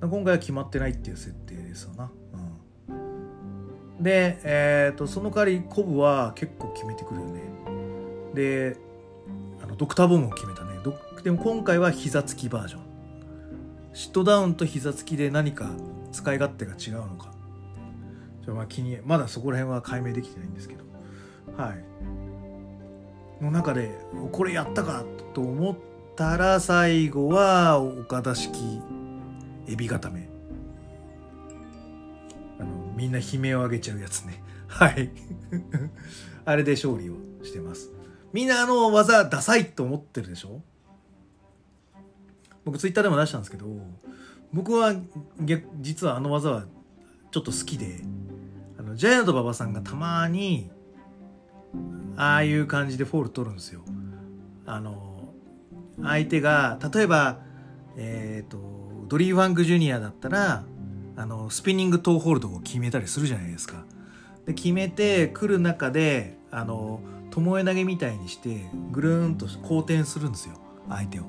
[0.00, 0.08] な。
[0.08, 2.10] 今回は決まってないっていう設定ですよな、
[2.88, 2.92] う
[4.00, 7.40] ん、で、えーと、その代わりコブは結構決めてくるよね。
[8.34, 8.76] で
[9.62, 10.76] あのドクターボムを決めたね。
[11.22, 12.80] でも今回は膝つきバージョン。
[13.94, 15.70] シットダウンと膝つきで何か
[16.12, 17.32] 使い勝手が違うのか。
[18.48, 20.84] まあ気にまだそこら辺は解明できてないんですけど。
[21.56, 21.82] はい。
[23.42, 23.98] の中で
[24.30, 25.04] これやったか
[25.34, 28.80] と思ってたら最後は岡田式
[29.66, 30.28] エビ固め。
[32.58, 34.42] あのみんな悲鳴を上げちゃうやつね。
[34.68, 35.10] はい。
[36.44, 37.90] あれで勝利をしてます。
[38.32, 40.62] みんなあの技ダサいと思ってるでしょ？
[42.64, 43.66] 僕ツイッターでも出したんですけど
[44.52, 44.92] 僕は
[45.80, 46.64] 実はあの技は
[47.30, 48.00] ちょっと好きで
[48.78, 50.68] あのジャイアント馬場さんがたまに
[52.16, 53.82] ああいう感じでフォール取るんですよ。
[54.64, 55.15] あの
[56.02, 57.38] 相手が例えば
[57.96, 58.58] え、ー、と
[59.08, 60.64] ドリー・ファンク・ジュニアだったら
[61.16, 63.84] あのスピニングトーホールドを決めたりするじゃないですか。
[64.44, 70.54] で決めてくる中であの巴投げみたいにしてぐるんと後転するんですよ
[70.88, 71.24] 相手を。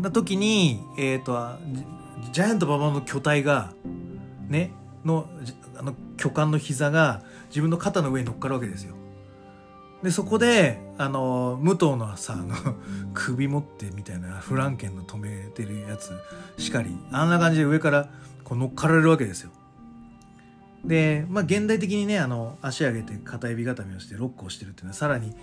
[0.00, 1.58] な時にえっ、ー、と
[2.32, 3.72] ジャイアント馬場の巨体が
[4.48, 4.72] ね
[5.04, 5.28] の
[5.76, 8.97] あの巨漢の膝が自分の肩の上に乗っかるわけですよ。
[10.02, 12.54] でそこであの武藤のさあの
[13.14, 16.12] 首持ってみたいなフランケンの止めてるやつ
[16.56, 18.08] しかりあんな感じで上から
[18.44, 19.50] こう乗っかられるわけですよ。
[20.84, 25.34] でまあ現代的にねあの足上げて片指固めをしてロックをしてるっていうのはさらに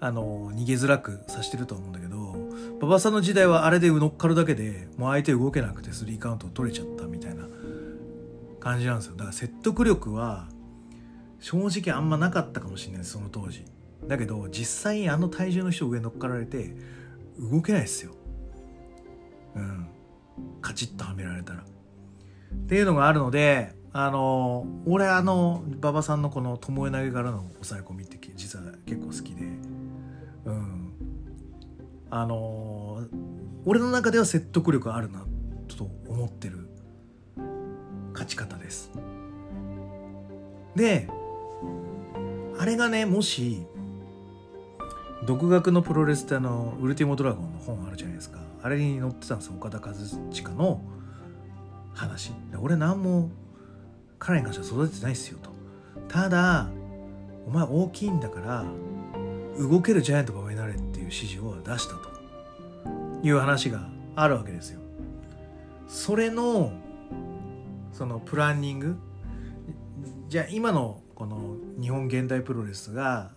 [0.00, 2.36] あの逃げづらくさしてると思うんだけど
[2.80, 7.44] 馬場さんの時代はあれで乗っかるだけでもう相手動けなくてスリーカウントを取れちゃったみたいな
[8.60, 10.48] 感じなんですよだから説得力は
[11.40, 13.64] 正直あんまなかったかもしれないですその当時
[14.08, 16.74] だけど実際あの体重の人上乗っかられて
[17.38, 18.12] 動けないですよ。
[19.56, 19.88] うん。
[20.60, 21.60] カチッとはめられたら。
[21.60, 29.44] っていうのがあるのであの俺あの馬場さんのこの巴投げからの抑え込みって実は結構好きで。
[30.44, 30.84] うん。
[32.10, 33.02] あの
[33.64, 35.24] 俺の中では説得力あるな
[35.76, 36.68] と思ってる
[38.12, 38.92] 勝ち方です。
[40.76, 41.08] で
[42.56, 43.66] あれがねもし
[45.26, 48.38] 独学のプロレスってあのウルティモドラゴンの本あるじゃないですか。
[48.62, 50.80] あれに載ってたんです岡田和親の
[51.94, 52.32] 話。
[52.60, 53.30] 俺何も
[54.18, 55.50] 彼に関しては育ててないっすよと。
[56.08, 56.68] ただ
[57.46, 58.64] お前大きいんだから
[59.58, 62.14] 動けるジャイアント馬場になれっていう指示を出したと。
[63.24, 64.80] いう話があるわけですよ。
[65.88, 66.72] それの
[67.92, 68.96] そのプランニング。
[70.28, 73.30] じゃあ今のこの日本現代プロレスが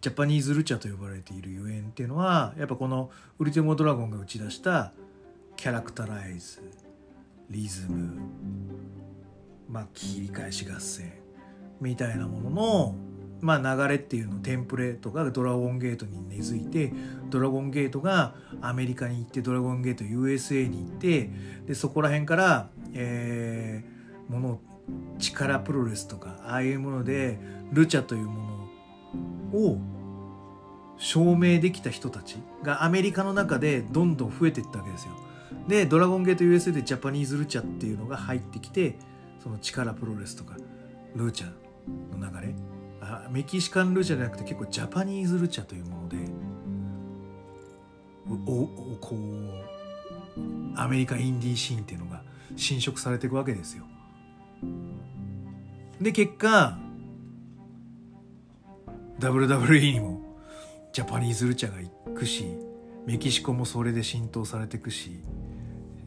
[0.00, 4.92] ジャパニーズルチャと呼ばれているゆえんっていうのはやっぱこのウルティモドラゴンが打ち出した
[5.56, 6.60] キャラクタライズ
[7.50, 8.20] リズム
[9.68, 11.12] まあ切り返し合戦
[11.80, 12.94] みたいなものの
[13.40, 16.92] まあ、流れっていうのテンプレートがドラゴンゲートに根付いて
[17.28, 21.30] ドラゴンゲートがアメリカに行ってドラゴンゲート USA に行って
[21.66, 24.60] でそこら辺から、えー、もの
[25.18, 27.38] 力プロレスとかああいうもので
[27.72, 28.55] ルチャというもの
[29.52, 29.78] を
[30.98, 35.12] 証明できた人たちがアメリカの中でどんどん増えていったわけですよ。
[35.68, 38.98] でドラゴンゲート USA でジャパニーズルチャっていうのが入ってきて
[39.42, 40.56] その力プロレスとか
[41.14, 41.46] ルーチャ
[42.16, 42.54] の流れ
[43.00, 46.16] あメキシカンルーチャじゃなくて結構ジャパニーズルチャというもので
[48.46, 49.18] おおこう
[50.76, 52.22] アメリカインディーシーンっていうのが
[52.56, 53.84] 侵食されていくわけですよ。
[56.00, 56.78] で結果
[59.18, 60.20] WWE にも
[60.92, 62.44] ジャパニーズルチャが行くし
[63.06, 65.20] メキシコもそれで浸透されていくし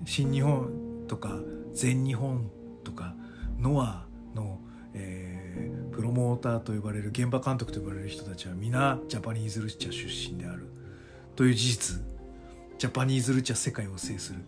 [0.05, 1.39] 新日本とか
[1.73, 2.49] 全日本
[2.83, 3.15] とか
[3.59, 4.59] ノアの、
[4.93, 10.67] えー、プロモーターと呼ばれる現場監督と呼ばれる人たちは皆ジャパニーズルチャ出身である。
[11.35, 12.01] という事実。
[12.77, 14.39] ジャパニーズルチャ世界を制する。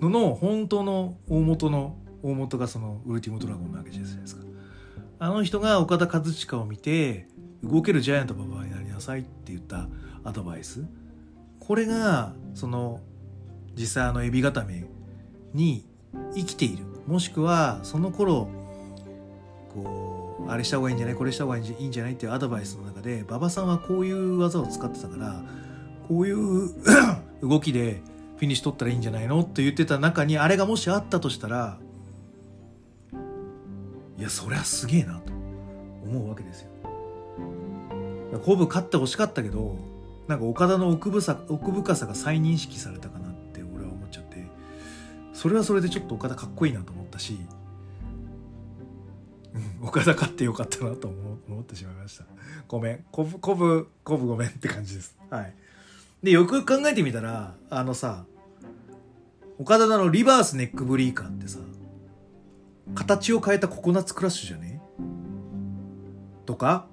[0.00, 4.42] のの本当の大元の大元がそのウルティモドラゴンなわけじゃないですか。
[5.18, 7.28] あの人が岡田和親を見て
[7.62, 9.88] 動けるジャイアント馬場になりなさいって言った
[10.24, 10.84] アドバイス
[11.58, 13.00] これがその
[13.76, 14.84] 実際あのエビ固め
[15.54, 15.86] に
[16.34, 18.48] 生きているもしくはその頃
[19.72, 25.42] こうあれした方がいいんじゃないこれした方がいいんじゃないっていうアドバイスの中で馬場さんはこういう技を使ってたから
[26.08, 26.70] こういう
[27.42, 28.02] 動きで
[28.36, 31.78] フィニッシュ取ったらいいんじゃないのって言ってた中にあれがもしあったとしたら
[34.18, 35.32] いやそりゃすげえなと
[36.04, 36.69] 思うわけですよ。
[38.38, 39.76] コブ勝ってほしかったけど
[40.28, 44.44] なんか岡田の奥深さ奥深さが再認識されたかなって俺は思っちゃって
[45.32, 47.38] それはそれでちょっと岡田かっこいいなと思ったし、
[49.80, 52.24] うん、岡田勝ってよかったなと思ってしまいました。
[52.68, 53.04] ごめん。
[53.10, 55.16] コブコブコブごめんって感じです。
[55.28, 55.54] はい。
[56.22, 58.24] でよくよく考えてみたらあのさ
[59.58, 61.58] 岡田のリバースネックブリーカーってさ
[62.94, 64.80] 形を変えたココナッツクラッシュじゃね？
[66.46, 66.86] とか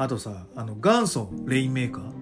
[0.00, 2.12] あとさあの元祖レインメーカー？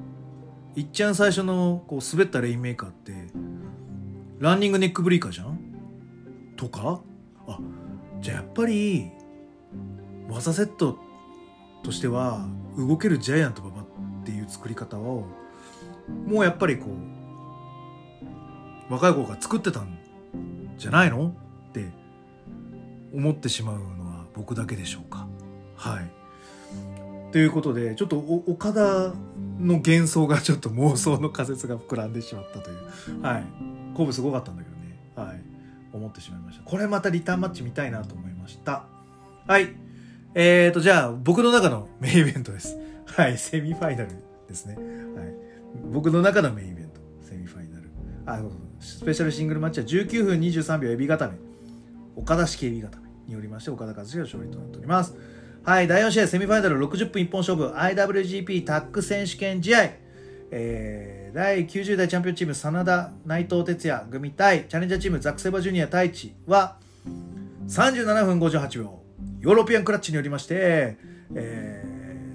[0.77, 3.13] いっちゃん最初のこう滑ったレインメーカーって
[4.39, 5.59] ランニングネックブリーカーじゃん？
[6.57, 7.03] とか？
[7.47, 7.59] あ
[8.23, 9.11] じゃあやっぱり
[10.31, 10.99] 技セット
[11.83, 13.85] としては動けるジャイアント馬場っ
[14.25, 15.27] ていう作り方を
[16.27, 16.87] もうやっぱりこ
[18.89, 19.99] う若い子が作ってたん
[20.79, 21.35] じゃないの？
[21.69, 21.93] って
[23.15, 25.29] 思ってしまうのは僕だけでしょうか。
[25.77, 26.11] はい。
[27.37, 29.13] ということでちょっと岡田
[29.61, 33.21] の幻想がちょっと妄想の仮説が膨らんでしまったという。
[33.21, 33.45] はい。
[33.93, 34.99] 鼓舞すごかったんだけどね。
[35.15, 35.43] はい。
[35.93, 36.65] 思ってしまいました。
[36.65, 38.87] これまたリターンマッチ見たいなと思いました。
[39.47, 39.69] はい。
[40.33, 42.79] えーとじゃあ僕の中のメインイベントです。
[43.05, 43.37] はい。
[43.37, 44.13] セミファイナル
[44.49, 44.77] ですね。
[44.77, 45.35] はい。
[45.93, 47.03] 僕の中のメインイベント。
[47.21, 47.91] セミファイナル。
[48.25, 48.41] あ
[48.81, 51.35] スペシャルシングルマッチは19分23秒エビ固め。
[52.17, 55.15] 岡田式エビ固めによりまして岡田和志が勝利となっております。
[55.67, 59.91] はい、第4試合セミファイナル60分一本勝負 IWGP タッグ選手権試合、
[60.53, 66.77] えー、第90代チャンピオンチーム真田内藤哲也組対チャレンジャーチームザク・セバジュニア太一は
[67.67, 69.01] 37分58秒。
[69.41, 70.99] ヨーロピアンクラッチによりまして、
[71.35, 71.85] え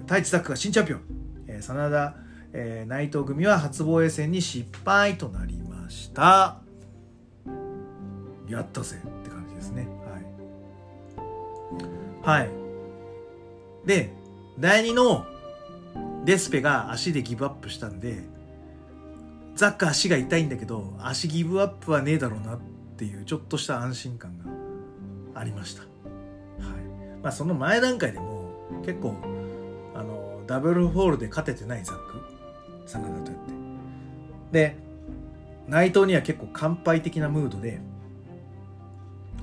[0.00, 1.00] ー、太一ザックが新チャンピオン、
[1.46, 2.14] えー、真田、
[2.52, 6.58] えー、内藤組は初防衛戦に失敗となりました。
[8.46, 9.88] やったぜって感じですね。
[12.22, 12.40] はい。
[12.42, 12.61] はい。
[13.84, 14.12] で、
[14.58, 15.26] 第2の
[16.24, 18.22] デスペが足でギブアップしたんで、
[19.54, 22.60] ザック足が痛いんだけど、足ギブアップはねえだろうなっ
[22.96, 25.82] ていうちょっとした安心感がありました。
[25.82, 25.90] はい。
[27.22, 28.50] まあその前段階でも
[28.84, 29.16] 結構、
[29.94, 32.20] あの、ダブルフォールで勝ててないザック、
[32.86, 33.52] 真田とやって。
[34.52, 34.76] で、
[35.68, 37.80] 内藤には結構乾杯的なムードで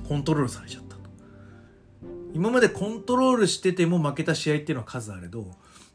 [0.08, 0.89] コントロールされちゃった。
[2.34, 5.46] 今までコントロールしてても負けた試合っていうのは数あれど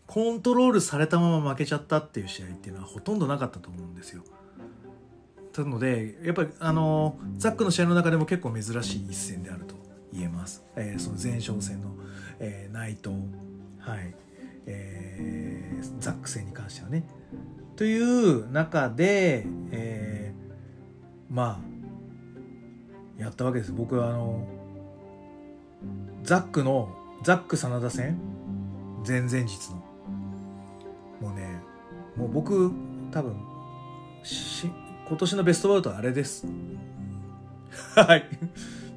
[0.08, 4.24] コントロールされたまま負けちゃったっていう試合っていうのはほとんどなかったと思うんですよ。
[5.58, 9.76] なのでやっぱりあのザックの試合の中でも結構珍しい一戦であると
[10.12, 10.64] 言えます。
[10.76, 11.92] えー、その前哨戦の、
[12.40, 13.16] えー、内藤、
[13.80, 14.14] はい
[14.66, 17.04] えー、ザック戦に関してはね。
[17.78, 21.62] という中で、えー、ま
[23.18, 23.72] あやったわけです。
[23.72, 24.46] 僕はあの
[26.26, 26.90] ザックの
[27.24, 28.20] ザック真田戦
[29.08, 29.76] 前々日の。
[31.22, 31.62] もうね
[32.16, 32.72] もう僕
[33.12, 33.36] 多分
[34.24, 34.72] し
[35.08, 36.48] 今年のベストバウトはあれです。
[37.96, 38.26] はい。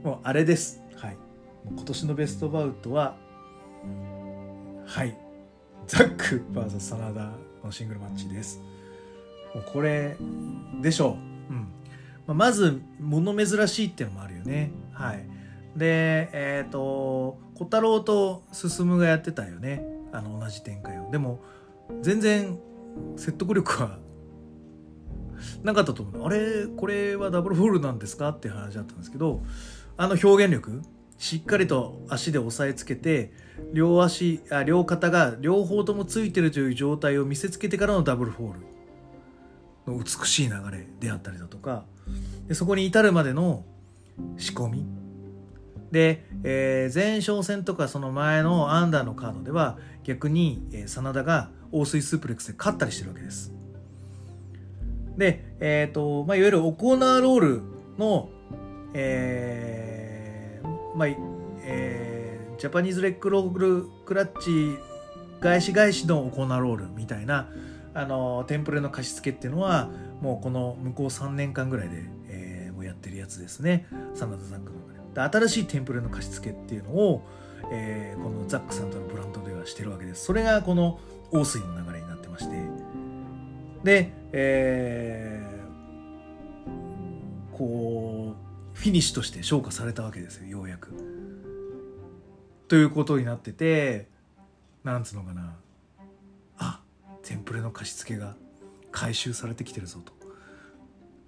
[0.03, 0.81] もうあれです。
[0.97, 1.19] はい。
[1.71, 3.15] 今年のベストバウトは
[4.87, 5.15] はい。
[5.87, 7.31] ザック VS 真田
[7.63, 8.59] のシングルマッチです。
[9.55, 10.17] もうこれ
[10.81, 11.11] でしょ
[11.51, 11.53] う。
[11.53, 11.69] うん。
[12.27, 14.71] まあ、まず物珍しいっていうのもあるよね。
[14.93, 15.38] はい。
[15.79, 19.85] でえっ、ー、と小太郎と進がやってたよね。
[20.13, 21.11] あの同じ展開を。
[21.11, 21.41] でも
[22.03, 22.59] 全然
[23.17, 23.99] 説得力は
[25.63, 26.27] なかったと思う。
[26.27, 29.41] あれこれはダブルフォールなんですかっていう話だったんですけど
[29.97, 30.83] あの表現力
[31.17, 33.33] しっかりと足で押さえつけて
[33.73, 38.79] 両足あ両肩が両方ともついてるという状態を見せつけてからのダブルフォール。
[39.89, 41.85] の美しい流れであったりだとか。
[42.47, 43.65] でそこに至るまでの
[44.37, 44.87] 仕込み。
[45.91, 53.53] で、えー、前哨戦とかその前のアンダーのカードでは逆に、えー、真田が大水スープレックスで勝ったりしてるわけです。
[55.17, 57.63] で、えっ、ー、と、まあ、いわゆるオコーナーロール
[57.99, 58.31] の、
[58.95, 61.09] えー、まあ、
[61.63, 64.79] えー、ジャパニーズレッグロールクラッチ
[65.41, 67.49] 返し返しのオコーナーロールみたいな、
[67.95, 73.87] あの、テンプレの貸し付けっていうのは、もうこの向こう3年間ぐらいで、えー、もうやってるやつですね。
[74.15, 74.98] サナダザックので。
[75.15, 77.23] 新しいテンプレの貸し付けっていうのを、
[77.71, 80.25] えー、このザックさんとのブランドではしてるわけです。
[80.25, 81.01] それがこの
[81.31, 82.57] 王水の流れになってまして。
[83.85, 90.93] で、えー、こう、フィニッシュとして昇華されたわけですよ、ようやく。
[92.69, 94.09] ということになってて、
[94.85, 95.57] なんつうのかな。
[96.59, 96.81] あ、
[97.23, 98.37] テンプレの貸し付けが
[98.91, 100.13] 回収されてきてるぞと。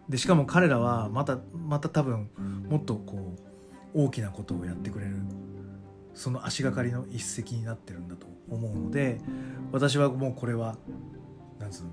[0.09, 2.31] で、しかも彼らはまた、また多分、
[2.69, 3.50] もっとこう、
[3.95, 5.17] 大きなことをやってくれる
[6.15, 9.21] その足がかりの一石になってるんだと思うので
[9.73, 10.77] 私はもうこれは
[11.59, 11.91] なんつうの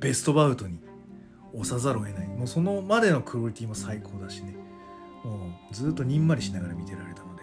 [0.00, 0.78] ベストバウトに
[1.52, 2.28] 押さざるを得ない。
[2.28, 4.54] もうそのまでのクオリティも最高だしね。
[5.24, 7.42] もうずっとにんまりしながら見てられたので。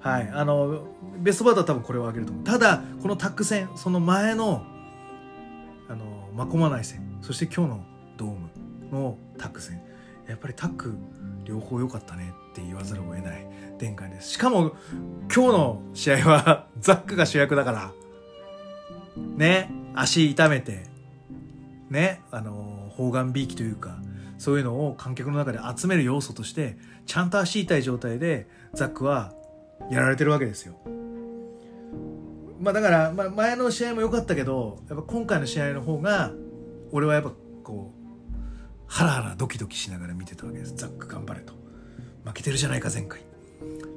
[0.00, 0.86] はいあの
[1.18, 2.44] ベストバウトは多分これを挙げると思う。
[2.44, 4.64] ただこのタック戦その前の
[5.88, 7.84] あの真駒内戦そして今日の
[8.16, 8.50] ドーム
[8.92, 9.80] のタック戦
[10.28, 10.94] やっぱりタック
[11.44, 13.46] 両方良かったねって言わざるを得ない
[13.78, 14.30] 展開です。
[14.30, 14.72] しかも、
[15.34, 17.92] 今日の試合は ザックが主役だから、
[19.36, 20.84] ね、足痛めて、
[21.90, 23.98] ね、あの、方眼びいきというか、
[24.38, 29.32] そういうのを観客の中で集める要素として、ちゃんと足痛い状態でザックは
[29.90, 30.76] やられてるわけですよ。
[32.60, 36.32] まあだから、まあ、前の試合も良かったけど、やっぱ今回の試合の方が、
[36.92, 38.03] 俺はやっぱこう、
[38.94, 40.76] ハラハラドキドキしながら見てたわけです。
[40.76, 41.52] ザック頑張れと。
[42.24, 43.22] 負けてるじゃないか前回。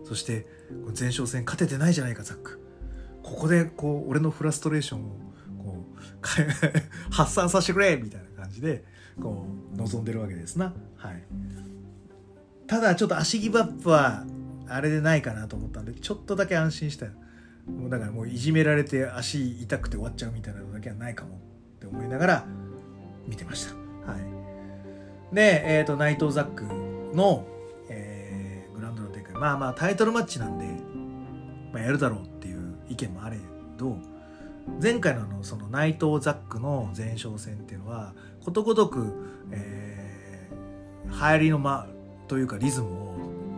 [0.04, 0.48] そして
[1.00, 2.60] 前哨戦勝ててないじゃないかザック。
[3.22, 5.04] ここでこう俺のフラストレーションを
[5.60, 8.86] こう 発散させてくれみたいな感じで
[9.22, 10.74] こう望んでるわけですな。
[10.96, 11.24] はい。
[12.66, 14.26] ただちょっと足ギブアップは
[14.68, 17.06] あれでないかなと思ったんでちょっとだけ安心した
[17.68, 22.48] もうだからもういじめられて足痛くて終わっちゃうみたいなのだけはないかもって思いながら
[23.28, 23.76] 見てました。
[24.12, 24.37] はい。
[25.32, 26.64] で、え、ー、と、ナイト・ザック
[27.16, 27.46] の、
[27.90, 29.34] えー、グランドの展開。
[29.34, 30.66] まあまあ、タイトルマッチなんで、
[31.74, 33.38] まあ、やるだろうっていう意見もあれ
[33.78, 33.98] ど、
[34.82, 38.14] 前回のあの、その、ナイト・ザックの前哨戦っていうのは、
[38.44, 39.14] ことごとく、
[39.52, 41.88] えー、流行りの間
[42.28, 43.08] というかリズムを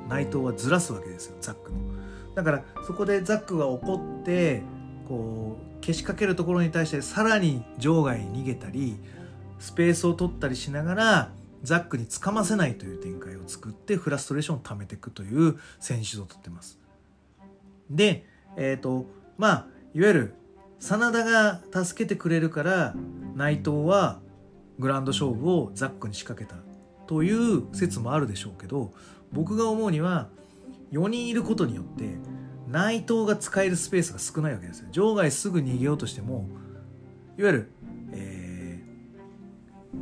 [0.10, 1.78] 内藤はずらすわけですよ、ザックの。
[2.36, 4.64] だから、そこでザックが怒って、
[5.08, 9.00] こう、けしかけるところに対してさらに場外に逃げたり、
[9.60, 11.32] スペースを取ったりしながら、
[11.64, 16.80] ザックにつかませないという展開を作ってフラストレーションを溜めていくという戦術をとってます。
[17.90, 19.06] で、えっ、ー、と、
[19.38, 20.34] まあ、いわゆる
[20.80, 22.96] 真田が助けてくれるから
[23.36, 24.20] 内藤は
[24.78, 26.62] グランド勝負をザックに仕掛けた
[27.06, 28.94] という説もあるでしょうけど
[29.34, 30.30] 僕が思うには
[30.92, 32.18] 4人いることによって
[32.68, 34.88] 内藤が使えるスペースが少ないわけですよ。
[34.92, 36.48] 場外すぐ逃げようとしても
[37.38, 37.72] いわゆる、
[38.14, 38.84] え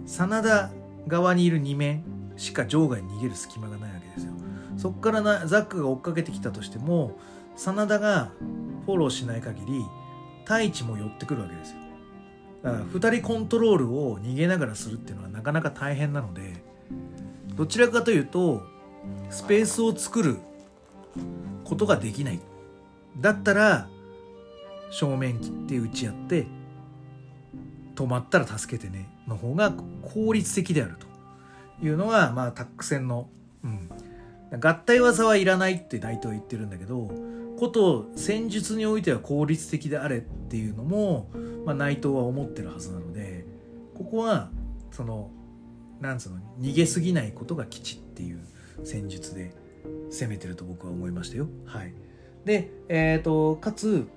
[0.05, 0.71] ー、真田
[1.07, 2.03] 側にいる2面
[2.35, 4.33] しか場外に逃げる隙間がないわけですよ。
[4.77, 7.17] そこからなザックが追っかけてきたとしても
[7.55, 8.31] 真田が
[8.85, 9.83] フォローしない限り
[10.45, 11.77] 太一も寄ってくるわけですよ。
[12.63, 16.63] だから2人コントロールを逃げながらするっていうのはなかなか大変なので
[17.55, 18.63] どちらかというと
[19.29, 20.37] スペースを作る
[21.63, 22.39] ことができない。
[23.19, 23.89] だったら
[24.91, 26.45] 正面切って打ち合って
[27.95, 29.09] 止まったら助けてね。
[29.27, 29.73] の方が
[30.13, 33.29] 効率的であるというのが、まあ、タック戦の、
[33.63, 33.89] うん、
[34.59, 37.11] 合体技はいらないって大統領言ってるんだけど
[37.59, 41.29] こと戦術においては効率的であれっていうのも、
[41.65, 43.45] まあ、内藤は思ってるはずなので
[43.95, 44.49] ここは
[44.91, 45.31] その
[45.99, 48.39] なんつうの逃げすぎないことが基地っていう
[48.83, 49.53] 戦術で
[50.11, 51.47] 攻めてると僕は思いましたよ。
[51.65, 51.93] はい、
[52.45, 54.07] で、えー、とかつ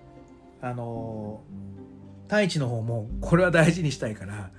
[0.60, 1.40] あの
[2.28, 4.50] 太一の方もこれは大事にしたいから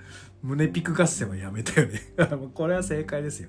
[0.42, 2.00] 胸ピク合戦はやめたよね
[2.54, 3.48] これは正解ですよ。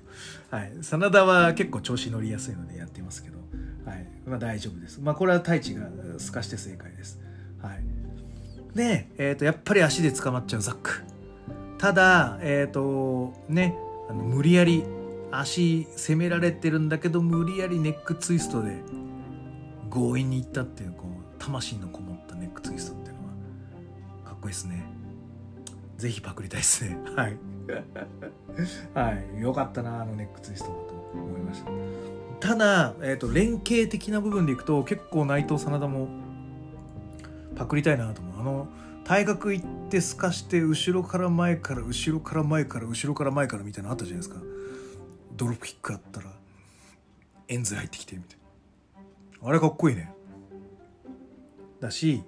[0.50, 0.72] はい。
[0.80, 3.38] 真田は結構調子乗りやすいのでやってますけど、
[3.84, 4.06] はい。
[4.26, 5.00] まあ大丈夫です。
[5.00, 5.88] まあこれは太一が
[6.18, 7.20] 透かして正解です。
[7.60, 7.84] はい。
[8.76, 11.02] で、えっ、ー、と、やっぱり足で捕まっちゃうザック。
[11.78, 13.76] ただ、えっ、ー、と、ね、
[14.08, 14.84] あの無理やり
[15.32, 18.82] 足攻められてるんだけど、無理やりネックツイストで
[19.90, 24.83] 強引にいったっていう、こう、魂のこもったネックツイストっていうのは、かっこいいですね。
[25.96, 26.98] ぜひパクりたいですね。
[27.16, 27.38] はい。
[28.94, 29.40] はい。
[29.40, 30.94] よかったな、あのネックツイストと。
[31.14, 31.70] 思いました
[32.40, 36.08] ただ、えーと、連携的な部分でいくと結構内藤真田も
[37.56, 38.68] パクりたいなと思うあの
[39.04, 44.42] 対角行って透かして後ろから前から後ろから前から後ろから前からみたいなのあったじゃないですか
[45.36, 46.30] ドロップキックあったら
[47.48, 48.38] エンズ入ってきてみたい
[49.42, 50.12] なあれかっこいいね
[51.80, 52.22] だし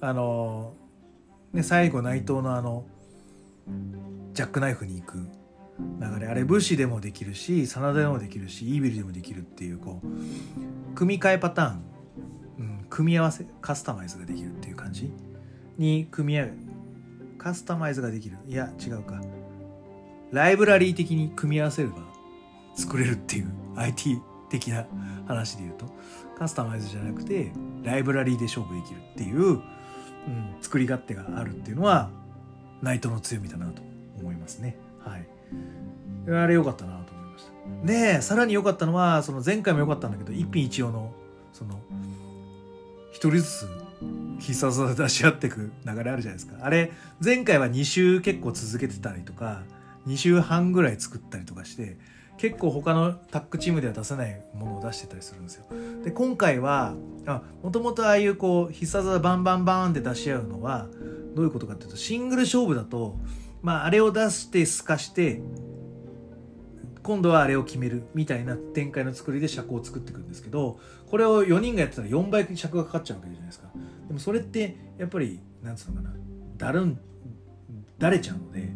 [0.00, 0.72] あの
[1.52, 2.84] ね最後内藤のあの
[4.32, 6.26] ジャックナイフに行く流れ。
[6.26, 11.82] あれ武士でもできるし真田でもできるしイービルでもできるっていうこう組み替えパターン、
[12.58, 15.12] うん、組み合わせカスタマイズができるっていう感じ？
[15.76, 16.50] に組み合う。
[17.38, 18.36] カスタマイズができる。
[18.48, 19.22] いや違うか。
[20.32, 21.98] ライブラリー的に組み合わせれば
[22.74, 24.18] 作れるっていう IT
[24.50, 24.86] 的な
[25.26, 25.86] 話で言うと。
[26.36, 29.60] カスタマイズじゃなくてライブラリーで勝負できるっていう、
[30.60, 32.10] 作り勝手があるっていうのは
[32.82, 33.82] ナイトの強みだなと
[34.18, 34.76] 思いますね。
[35.04, 35.26] はい。
[36.30, 37.86] あれ良かったなと思いました。
[37.86, 41.12] でさらに良かったのはその前回も良かったんだけど一品一応の
[41.52, 41.80] その
[43.10, 43.68] 一人ずつ
[44.38, 46.64] 必殺技出し合っていく流れあるじゃないですか。
[46.64, 46.92] あれ
[47.24, 49.62] 前回は2週結構続けてたりとか
[50.06, 51.96] 2週半ぐらい作ったりとかして
[52.36, 55.64] 結構他のタッグチームでは出せないものを出してたりするんですよ。
[56.04, 56.94] で今回は
[57.62, 60.88] もともとああいうこう必殺技バンバンバンって出し合うのは
[61.34, 63.18] どういうことかっていうとシングル勝負だと、
[63.62, 65.42] まあ、あれを出して透かして
[67.02, 73.68] 今度はあれを決めるみたいな展開の作りで尺を作っていくんですけどこれを4人がやってたら4倍尺がかかっちゃうわけじゃないですか。
[74.08, 76.14] でもそれってやっぱりなんつうのかな
[76.56, 76.98] だるん
[77.98, 78.68] だれちゃうので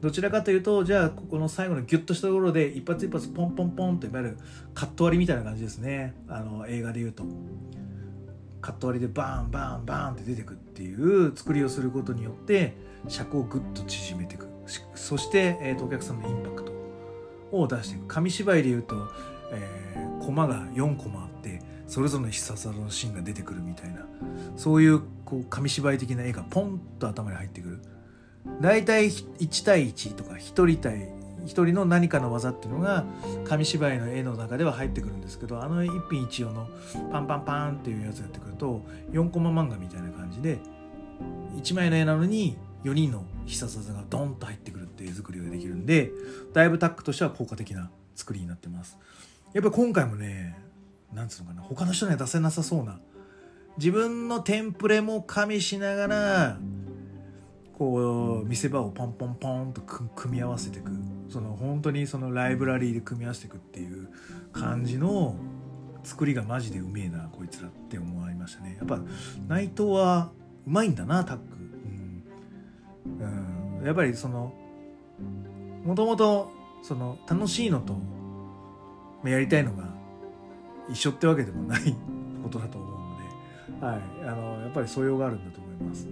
[0.00, 4.38] どちらかというとじゃあここの最後のギュッとしたところで一発一発ポンポンポンといわゆる
[4.74, 6.14] カット割りみたいな感じですね。
[6.28, 7.24] あの映画でいうと。
[8.60, 12.74] カット割りでバーンバーンバーンって出てくっていう作りをすることによって
[13.08, 14.48] 尺をグッと縮めていく。
[14.94, 16.72] そして、えーと、お客さんのインパクト
[17.50, 18.06] を出していく。
[18.06, 18.94] 紙芝居でいうと、
[19.52, 24.06] えー、コマが4コマあってそれぞれの必殺技のシーンが出てくるみたいな。
[24.56, 27.78] そういうこう紙芝居的な絵がポンと頭に入ってくる。
[28.60, 31.08] 大体1対1とか1人対
[31.44, 33.04] 1人の何かの技っていうのが
[33.44, 36.68] 紙芝居の絵の中では入ってくるんですけどあの一品一葉の
[37.10, 38.82] パンパンパンっていうやつやってくると
[39.12, 40.58] 4コマ漫画みたいな感じで
[41.56, 46.12] 1枚の絵なのに4人の必殺技がドンと入ってくるっていう作りができるんで
[46.52, 48.98] だいぶタックとしては効果的な作りになってます。
[49.52, 50.56] やっぱり今回もね
[51.12, 53.00] なんつうのかな他の人には出せなさそうな
[53.78, 56.58] 自分のテンプレも加味しながら
[57.80, 60.90] こう見せ場をポンポンポンと組み合わせていく
[61.30, 64.10] その本当にそのライブラリーで組み合わせていくっていう
[64.52, 65.34] 感じの
[66.04, 68.76] 作りがマジでうめえなこいつらって思いましたね。
[68.78, 69.00] やっぱ
[69.48, 70.30] 内藤は
[70.66, 71.42] うまいんだなタッグ、
[73.18, 73.78] うん。
[73.78, 74.52] うん、やっぱりその
[75.82, 76.50] もともと
[76.82, 77.96] その楽しいのと
[79.26, 79.84] やりたいのが
[80.90, 81.96] 一緒ってわけでもない
[82.42, 86.06] ことだと思うので、はい、あのやっぱり素養があるんだと思います。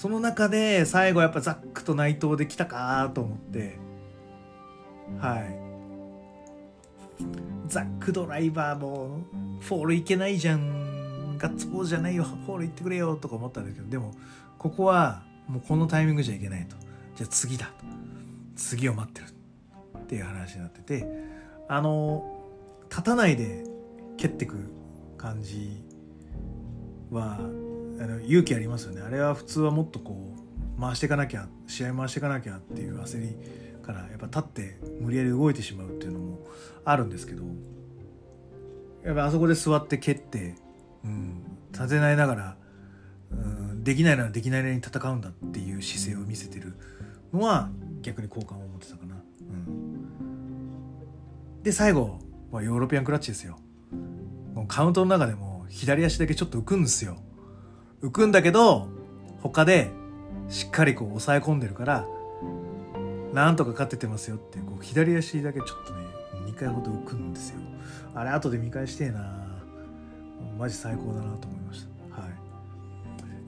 [0.00, 3.76] その中で最後やっぱザックと内藤できたかと思って。
[5.18, 5.60] はい。
[7.66, 9.20] ザックドライバーも
[9.60, 11.36] フォールいけないじゃん。
[11.36, 12.24] ガッツポーズじゃないよ。
[12.24, 14.14] フォール行ってくれよとか思ったんだけどでも
[14.56, 16.76] ここはもうこのタイミングじゃいけないと。
[17.14, 17.72] じゃあ次だと。
[18.56, 19.26] 次を待ってる
[19.98, 21.06] っていう話になってて。
[21.68, 22.40] あの
[22.88, 23.66] 立たないで
[24.16, 24.56] 蹴ってく
[25.18, 25.84] 感じ
[27.10, 27.38] は
[28.00, 30.34] あの勇気ありますよねあれは普通はもっとこ
[30.78, 33.36] う回していかなきゃ試合回していかなきゃっていう焦り
[33.82, 36.38] からやっぱ立って無理やり動いてしまうっていうのも
[36.84, 37.44] あるんですけど
[39.04, 40.54] やっぱあそこで座って蹴って、
[41.04, 42.56] うん、立てないながら、
[43.32, 46.74] うん、できないならできないなりに戦うんだっていう姿勢を見せてる
[47.34, 47.70] のは
[48.00, 49.16] 逆に好感を持ってたかな。
[49.40, 52.18] うん、で最後
[52.50, 53.58] はヨーロピアンクラッチですよ。
[54.54, 57.18] もうカウントの中でも左足だけちょっと浮くんですよ。
[58.02, 58.88] 浮くんだけど、
[59.42, 59.90] 他で
[60.48, 62.06] しっかりこう抑え込んでるから、
[63.32, 66.04] なんとか勝ててますよってこう左足だけちょっとね、
[66.46, 67.60] 2回ほど浮くんですよ。
[68.14, 69.60] あれ、後で見返してえな
[70.58, 72.20] マジ最高だなと思いました。
[72.20, 72.30] はい。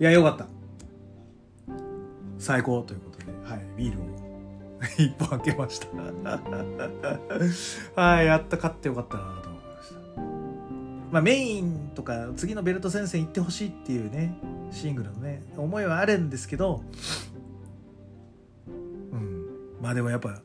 [0.01, 0.47] いや、よかった。
[2.43, 4.03] 最高ということで、はい、ビールを
[4.99, 5.87] 一本開けました
[8.03, 9.52] はい、やった勝ってよかったなと
[11.13, 14.35] まあ、メインとか次のベルト戦線行ってほしいっていうね
[14.71, 16.83] シングルのね思いはあるんですけど
[18.67, 19.47] うん
[19.83, 20.41] まあでもやっぱ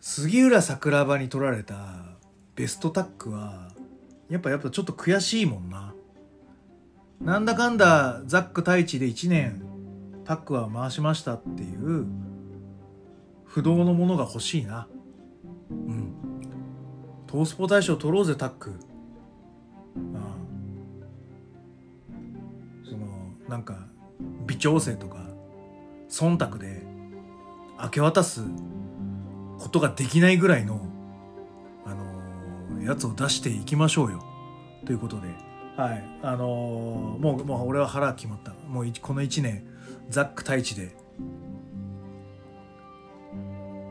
[0.00, 1.76] 杉浦桜庭に取られた
[2.56, 3.72] ベストタックは
[4.30, 5.94] やっぱやっぱちょっと悔しいもんな。
[7.20, 9.62] なんだかんだザック太一で1年
[10.24, 12.06] タックは回しましたっていう
[13.44, 14.88] 不動のものが欲しいな。
[15.70, 16.14] うん。
[17.26, 18.72] トースポ大賞取ろうぜタック。
[23.54, 23.76] なんか
[24.48, 25.28] 微調整とか
[26.10, 26.82] 忖度で
[27.80, 28.42] 明け渡す
[29.60, 30.80] ことができないぐらいの
[31.86, 34.24] あのーやつを出していきましょうよ。
[34.84, 35.28] ということで。
[35.76, 36.04] はい。
[36.22, 38.54] あのーもうもう俺は腹決まった。
[38.66, 39.64] もうこの1年
[40.08, 40.96] ザック太一で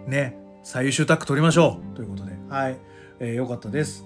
[0.07, 1.95] ね最優秀タッグ取りましょう。
[1.95, 2.33] ということで。
[2.49, 2.77] はい、
[3.21, 4.03] えーよかったです。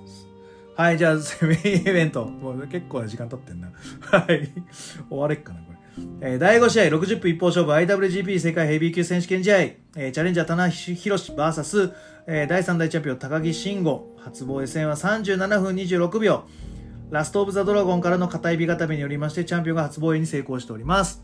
[0.77, 2.23] はいじゃあメインイベント。
[2.25, 3.71] もう結構な時間経ってんな。
[3.99, 4.47] はい。
[5.09, 5.77] 終われっかなこれ。
[6.21, 11.93] えー第5試合60分一方勝負 IWGP 世界ヘビー級選手権試合、えーチャレンジャー棚橋宏 VS、
[12.27, 14.15] えー第3代チャンピオン高木慎吾。
[14.19, 16.43] 初防衛戦は37分26秒。
[17.09, 21.23] ラストオブザドラゴンからの片指固めによりましてチャンピオンが初防衛に成功しております。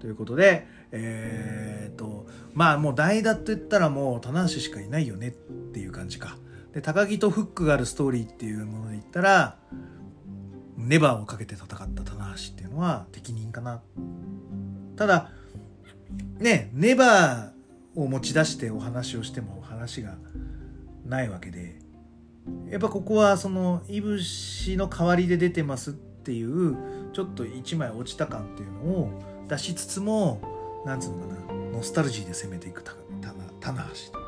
[0.00, 5.30] ということでえーっとまあもう代打と言ったらもう棚橋しかいないよねっ
[5.72, 6.38] ていう感じか。
[6.74, 9.56] で高木とフックがあるストーリーっていうもので言ったら
[10.76, 13.80] ネバーをかけて戦った棚橋っていうのは適任かな。
[14.96, 15.30] ただ
[16.38, 20.16] ねネバーを持ち出してお話をしても話が
[21.06, 21.78] ないわけで
[22.68, 26.76] やっぱここはそのいぶしの代わりで出てますっていう
[27.12, 30.40] ちょっと一枚落ちた感っていうのを出しつつも
[30.84, 32.82] なんつうのかなノスタルジーで攻めていく
[33.60, 34.23] 棚橋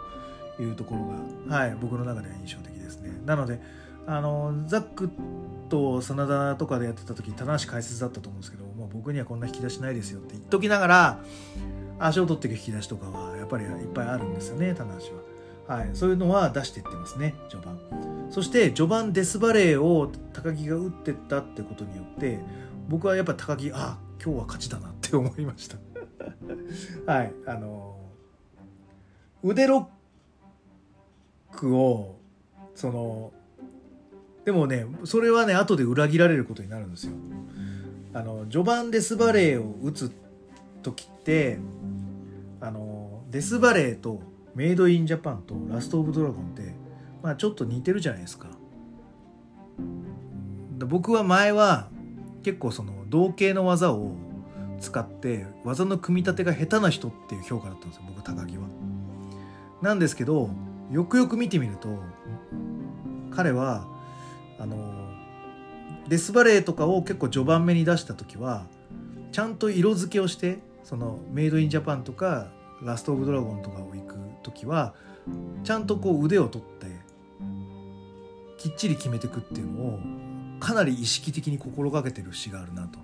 [0.63, 3.11] いうところが、はい、僕の中では印象的ですね。
[3.25, 3.61] なので
[4.07, 5.11] あのザック
[5.69, 11.21] と真田とかでやってた時棚橋解説だったと思うんですけど、まあ、僕にはこんな引き出しないですよって言っときながら
[11.99, 15.17] 足を取っていく引き出しとかはやっぱりいっぱいあるんですよね棚橋
[15.69, 17.79] は、はい、そういうのは出していってますね序盤。
[18.31, 22.39] そして序盤デスバレーを高木が打ってったってことによって
[22.89, 25.77] 僕はやっぱ高木あ今日は勝ちだなって思いました。
[27.13, 27.33] はい。
[27.47, 27.97] あの
[29.43, 29.96] 腕ロッ
[31.57, 32.17] クを
[32.75, 33.33] その
[34.45, 37.13] でもねそれはね後で裏切られることになるんですよ
[38.15, 40.13] あの序盤デスバレーを打つ
[40.83, 41.59] 時って
[42.61, 44.21] あのデスバレーと
[44.55, 46.75] メイドインジャパンとラストオブドラゴンって
[47.23, 48.49] まあちょっと似てるじゃないですか
[50.79, 51.89] 僕は前は
[52.43, 54.13] 結構その同型の技を
[54.81, 58.65] 使って技の組み立てが下手な人っていう評価だったんですよ僕高木は。
[59.83, 60.51] なんですけど
[60.91, 61.89] よくよく見てみると
[63.31, 63.87] 彼は
[64.59, 64.77] あの
[66.09, 68.67] デスバレーとかを結構序盤目に出した時は
[69.33, 72.49] ちゃんと色付けをしてそのメイドインジャパンとか
[72.83, 74.95] ラストオブドラゴンとかを行く時は
[75.65, 76.87] ちゃんとこう腕を取って
[78.59, 79.99] きっちり決めてくっていうのを
[80.61, 82.99] かなり意識的に心がけてる節があるなと。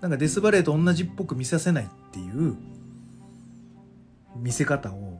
[0.00, 2.56] なんかデスバレーと同じっぽく見させないっていう
[4.36, 5.13] 見せ方を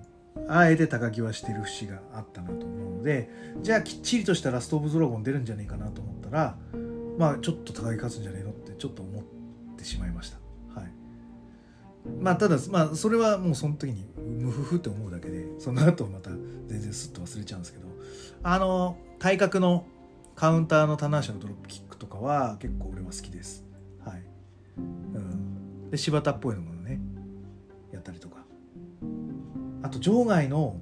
[0.49, 3.30] あえて高木はしてる節があったなと思うので
[3.62, 6.57] じゃあきっちりとしたラストオブドラゴン出るんじゃねえかなと思ったら
[7.18, 9.22] まあちょっと高木勝つんじゃねえのってちょっと思っ
[9.76, 10.39] てしまいました。
[10.80, 10.93] はい。
[12.20, 16.30] まあただまあそれはもうその時にムフフって思うだけでその後また
[16.66, 17.87] 全然スッと忘れちゃうんですけど
[18.43, 19.87] あの体格の
[20.35, 23.64] カウンターの棚橋のドロップキックとかは結構俺は好きです。
[24.05, 24.22] はい、
[24.76, 26.74] うん、で柴田っぽいのも
[30.05, 30.76] 場外の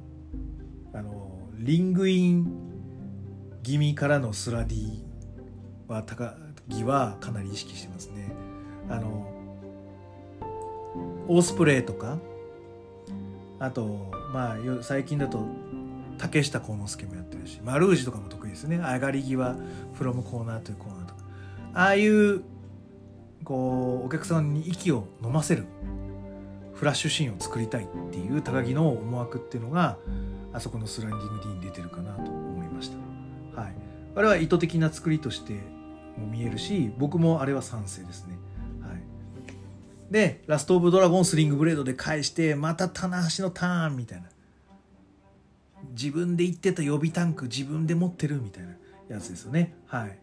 [0.93, 2.49] あのリングイン
[3.63, 5.01] 気味からのスラディ
[5.87, 6.35] は高
[6.69, 8.33] 木はかなり意識してますね。
[8.89, 9.33] あの
[11.29, 12.19] オースプレイとか
[13.61, 15.47] あとまあ最近だと
[16.19, 18.79] 竹下幸之助もやってるしマルージュとかも得意ですね。
[18.79, 19.55] 上がり際
[19.93, 21.21] フロムコーナーというコーナーとか。
[21.75, 22.43] ああいう
[23.45, 25.67] こうお客さんに息を飲ませる。
[26.83, 29.99] フラッシュシーンを作りたいっていう高木の思惑っていうのが
[30.53, 32.91] あそこのスランディング D に出てるかなと思いまし
[33.55, 33.61] た。
[33.61, 33.75] はい。
[34.17, 35.53] あれは意図的な作りとして
[36.19, 38.37] も見えるし僕もあれは賛成ですね。
[38.81, 39.03] はい。
[40.11, 44.29] でラスト・オブ・ドラゴンスリングブレードで返してまた棚橋のターンみたいな。
[45.93, 48.71] 自分で言ってた予備タンク自分で持ってるみたいな
[49.09, 49.77] やつですよね。
[49.87, 50.19] はい。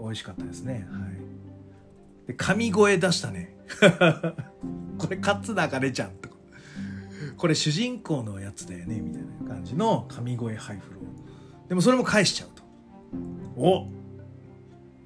[0.00, 0.86] 美味しかったですね。
[0.88, 1.49] はい。
[2.30, 3.56] で神声出したね。
[4.98, 6.36] これ勝田茜ちゃんとか。
[7.36, 11.68] これ主人公のやつだよねみたいな感じの神声ハイフロー。
[11.68, 12.62] でもそれも返しちゃうと。
[13.56, 13.88] お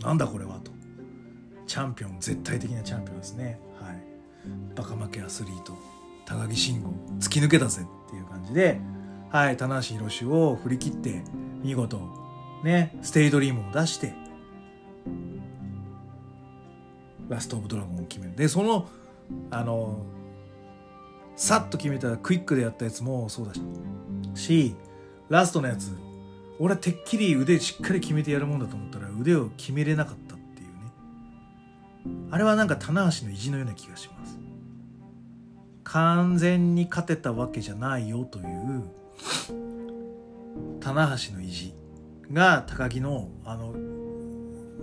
[0.02, 0.70] なんだこれはと。
[1.66, 3.58] チャンピオン絶対的なチャンピオンですね。
[3.80, 4.02] はい。
[4.76, 5.74] バカ負けアスリート。
[6.26, 8.80] 高木慎吾突き抜けたぜっていう感じで。
[9.30, 11.24] はい棚橋宏を振り切って
[11.62, 11.98] 見事
[12.62, 14.12] ねステイドリームを出して。
[17.28, 18.36] ラスト・オブ・ドラゴンを決める。
[18.36, 18.88] でその
[19.50, 20.04] あの
[21.36, 23.60] さっと決めたクイックでやったやつもそうだし
[24.34, 24.76] し
[25.28, 25.92] ラストのやつ
[26.58, 32.28] 俺はてっきり腕しっかり決めてやるもんだと思ったら腕を決めれなかったっていうね。
[32.30, 34.38] あれはなんか棚橋の意地のような気がします。
[35.82, 38.84] 完全に勝てたわけじゃないよという
[40.80, 41.74] 棚橋の意地
[42.32, 43.74] が高木のあの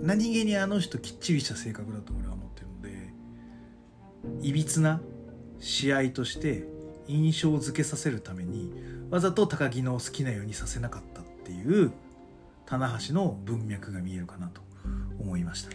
[0.02, 2.82] 何気にあの人きっちりした性格だと俺は思ってるの
[4.40, 5.00] でいびつな
[5.60, 6.64] 試合として
[7.06, 8.72] 印象付けさせるために
[9.10, 11.92] わざと高木の好きなようにさせなかったっていう
[12.66, 14.60] 棚橋の文脈が見えるかなと
[15.20, 15.70] 思いました。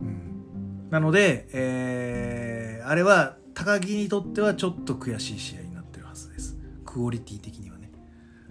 [0.00, 6.56] うん、なので、えー、あれは高木にとってはちょっと悔しい試合になってるはずです。
[6.84, 7.90] クオリティ的にはね。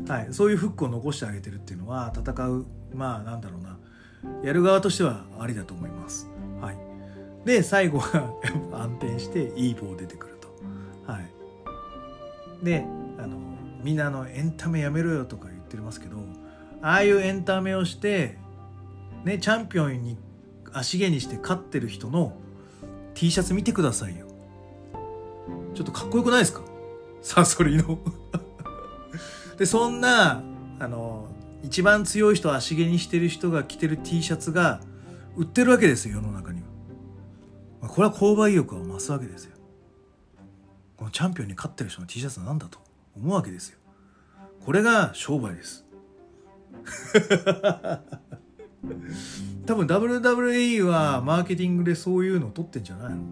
[0.08, 3.80] はい、そういうフックを残してあげてるっていうのは戦うまあなんだろうな
[4.44, 6.28] やる側としてはありだと思います。
[6.62, 6.78] はい、
[7.46, 8.34] で最後は
[8.74, 10.48] 安定していい棒出てくると。
[11.12, 11.30] はい、
[12.64, 12.86] で
[13.18, 13.38] あの
[13.84, 16.18] みんなのエンタメやめろよとか言ってますけど
[16.82, 18.38] ああいうエンタメをして、
[19.24, 20.18] ね、チャンピオンに
[20.74, 22.34] 足毛にして勝ってる人の
[23.14, 24.26] T シャツ見てくださいよ。
[25.74, 26.62] ちょっとかっこよくないですか？
[27.22, 27.98] サソリの
[29.58, 30.44] で、そんな、
[30.80, 31.28] あの、
[31.66, 34.82] 一番強い人を足毛にしてる人が着てる T シャツが
[35.36, 36.68] 売ってるわけですよ、世の中には。
[37.82, 39.56] まこれは購買意欲を増すわけですよ。
[40.96, 42.78] このチャンピオンに勝ってる人の T シャツなんだと
[43.16, 43.80] 思うわけですよ。
[44.64, 45.86] これが商売です。
[49.66, 53.24] 多分 WWE はマーケティングでそういうのを取ってんじゃないの？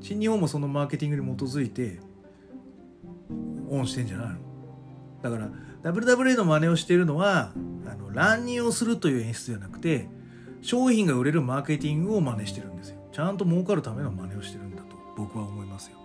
[0.00, 2.00] 新日本もそのマーケティングに基づいて
[3.68, 4.51] オンしてんじゃないの？
[5.22, 5.48] だから
[5.92, 7.52] WWE の真似をしているのは
[7.86, 10.08] あの乱入をするという演出ではなくて
[10.60, 12.98] 商品が売れるマーケティングを真似してるんですよ。
[13.12, 15.98] ちゃんと儲かるための真似をしてるんだと僕は思いますよ。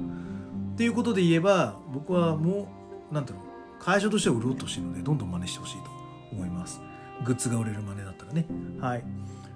[0.74, 2.68] っていうことで言えば僕はも
[3.12, 5.90] うなんだろう会社としては売ろうとしてるのでどんどん真似してほしいと
[6.32, 6.82] 思います。
[7.24, 8.46] グッズが売れる真似だったらね。
[8.80, 9.04] はい。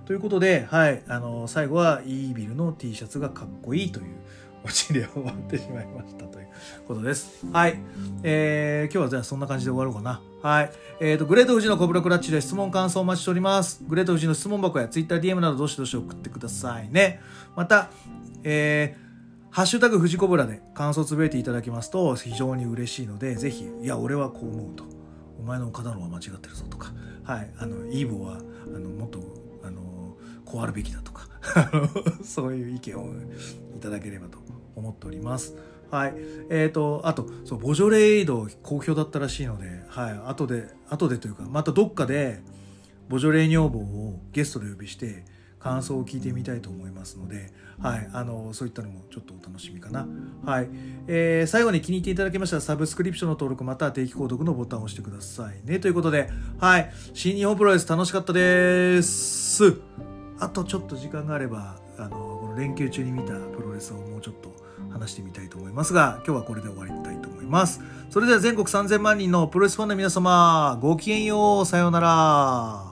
[0.06, 4.16] ということで、はい、あの最後はイービルの T シャツがかっこいいという
[4.64, 6.48] オチで終わってしまいましたという
[6.88, 7.46] ことです。
[7.52, 7.80] はい。
[8.24, 10.22] えー、今日はじゃあそんな感じで終わろうかな。
[10.42, 10.72] はい。
[11.00, 13.84] えっ、ー、と、グレート富士のコブラクラッチで質問感想お待ちしております。
[13.88, 17.22] グレート富士の質問箱や TwitterDM などどしどし送ってくださいね。
[17.56, 17.90] また、
[18.44, 24.86] えー、ハッシュタグ富士コブラで感想つぶえていただきますと非常に嬉しいので、ぜひ、いや、俺はこう思うと。
[25.40, 26.94] お前の岡田のは間違ってるぞとか、
[27.24, 27.52] はい。
[27.58, 28.38] あの、イーボは、
[28.74, 29.20] あの、もっと、
[29.64, 31.28] あの、こうあるべきだとか、
[32.24, 33.08] そういう意見を
[33.76, 34.40] いただければと
[34.76, 35.56] 思っております。
[35.90, 36.14] はい。
[36.50, 40.22] えっ、ー、と、あと、そう、ボジョレイド好評だったらしいので、はい。
[40.26, 42.42] 後で、後でというか、またどっかで、
[43.10, 45.26] ボジョレイ女房をゲストで呼びして、
[45.62, 48.10] 感想を聞いてみたいと思いますので、はい。
[48.14, 50.08] あの、そういったのもちょっとお楽しみかな。
[50.44, 50.70] はい。
[51.08, 55.80] えー、最後に気に入っていただけましたら、サブスクリプションの登録、または定期購読のボタンを押してくださいね。
[55.80, 56.30] ということで、
[56.60, 56.92] はい。
[57.14, 60.11] 新日本プロレス楽しかったです。
[60.42, 64.52] あとちょっと時間があれば、あの、この連休中に見たプロレスをもうちょっと
[64.92, 67.80] 話してみたいと思いますが、今日はこれで終わりたいと思います。
[68.10, 72.91] それでは全国3000万人のプロレスファンの皆様、ごきげんよう、さようなら。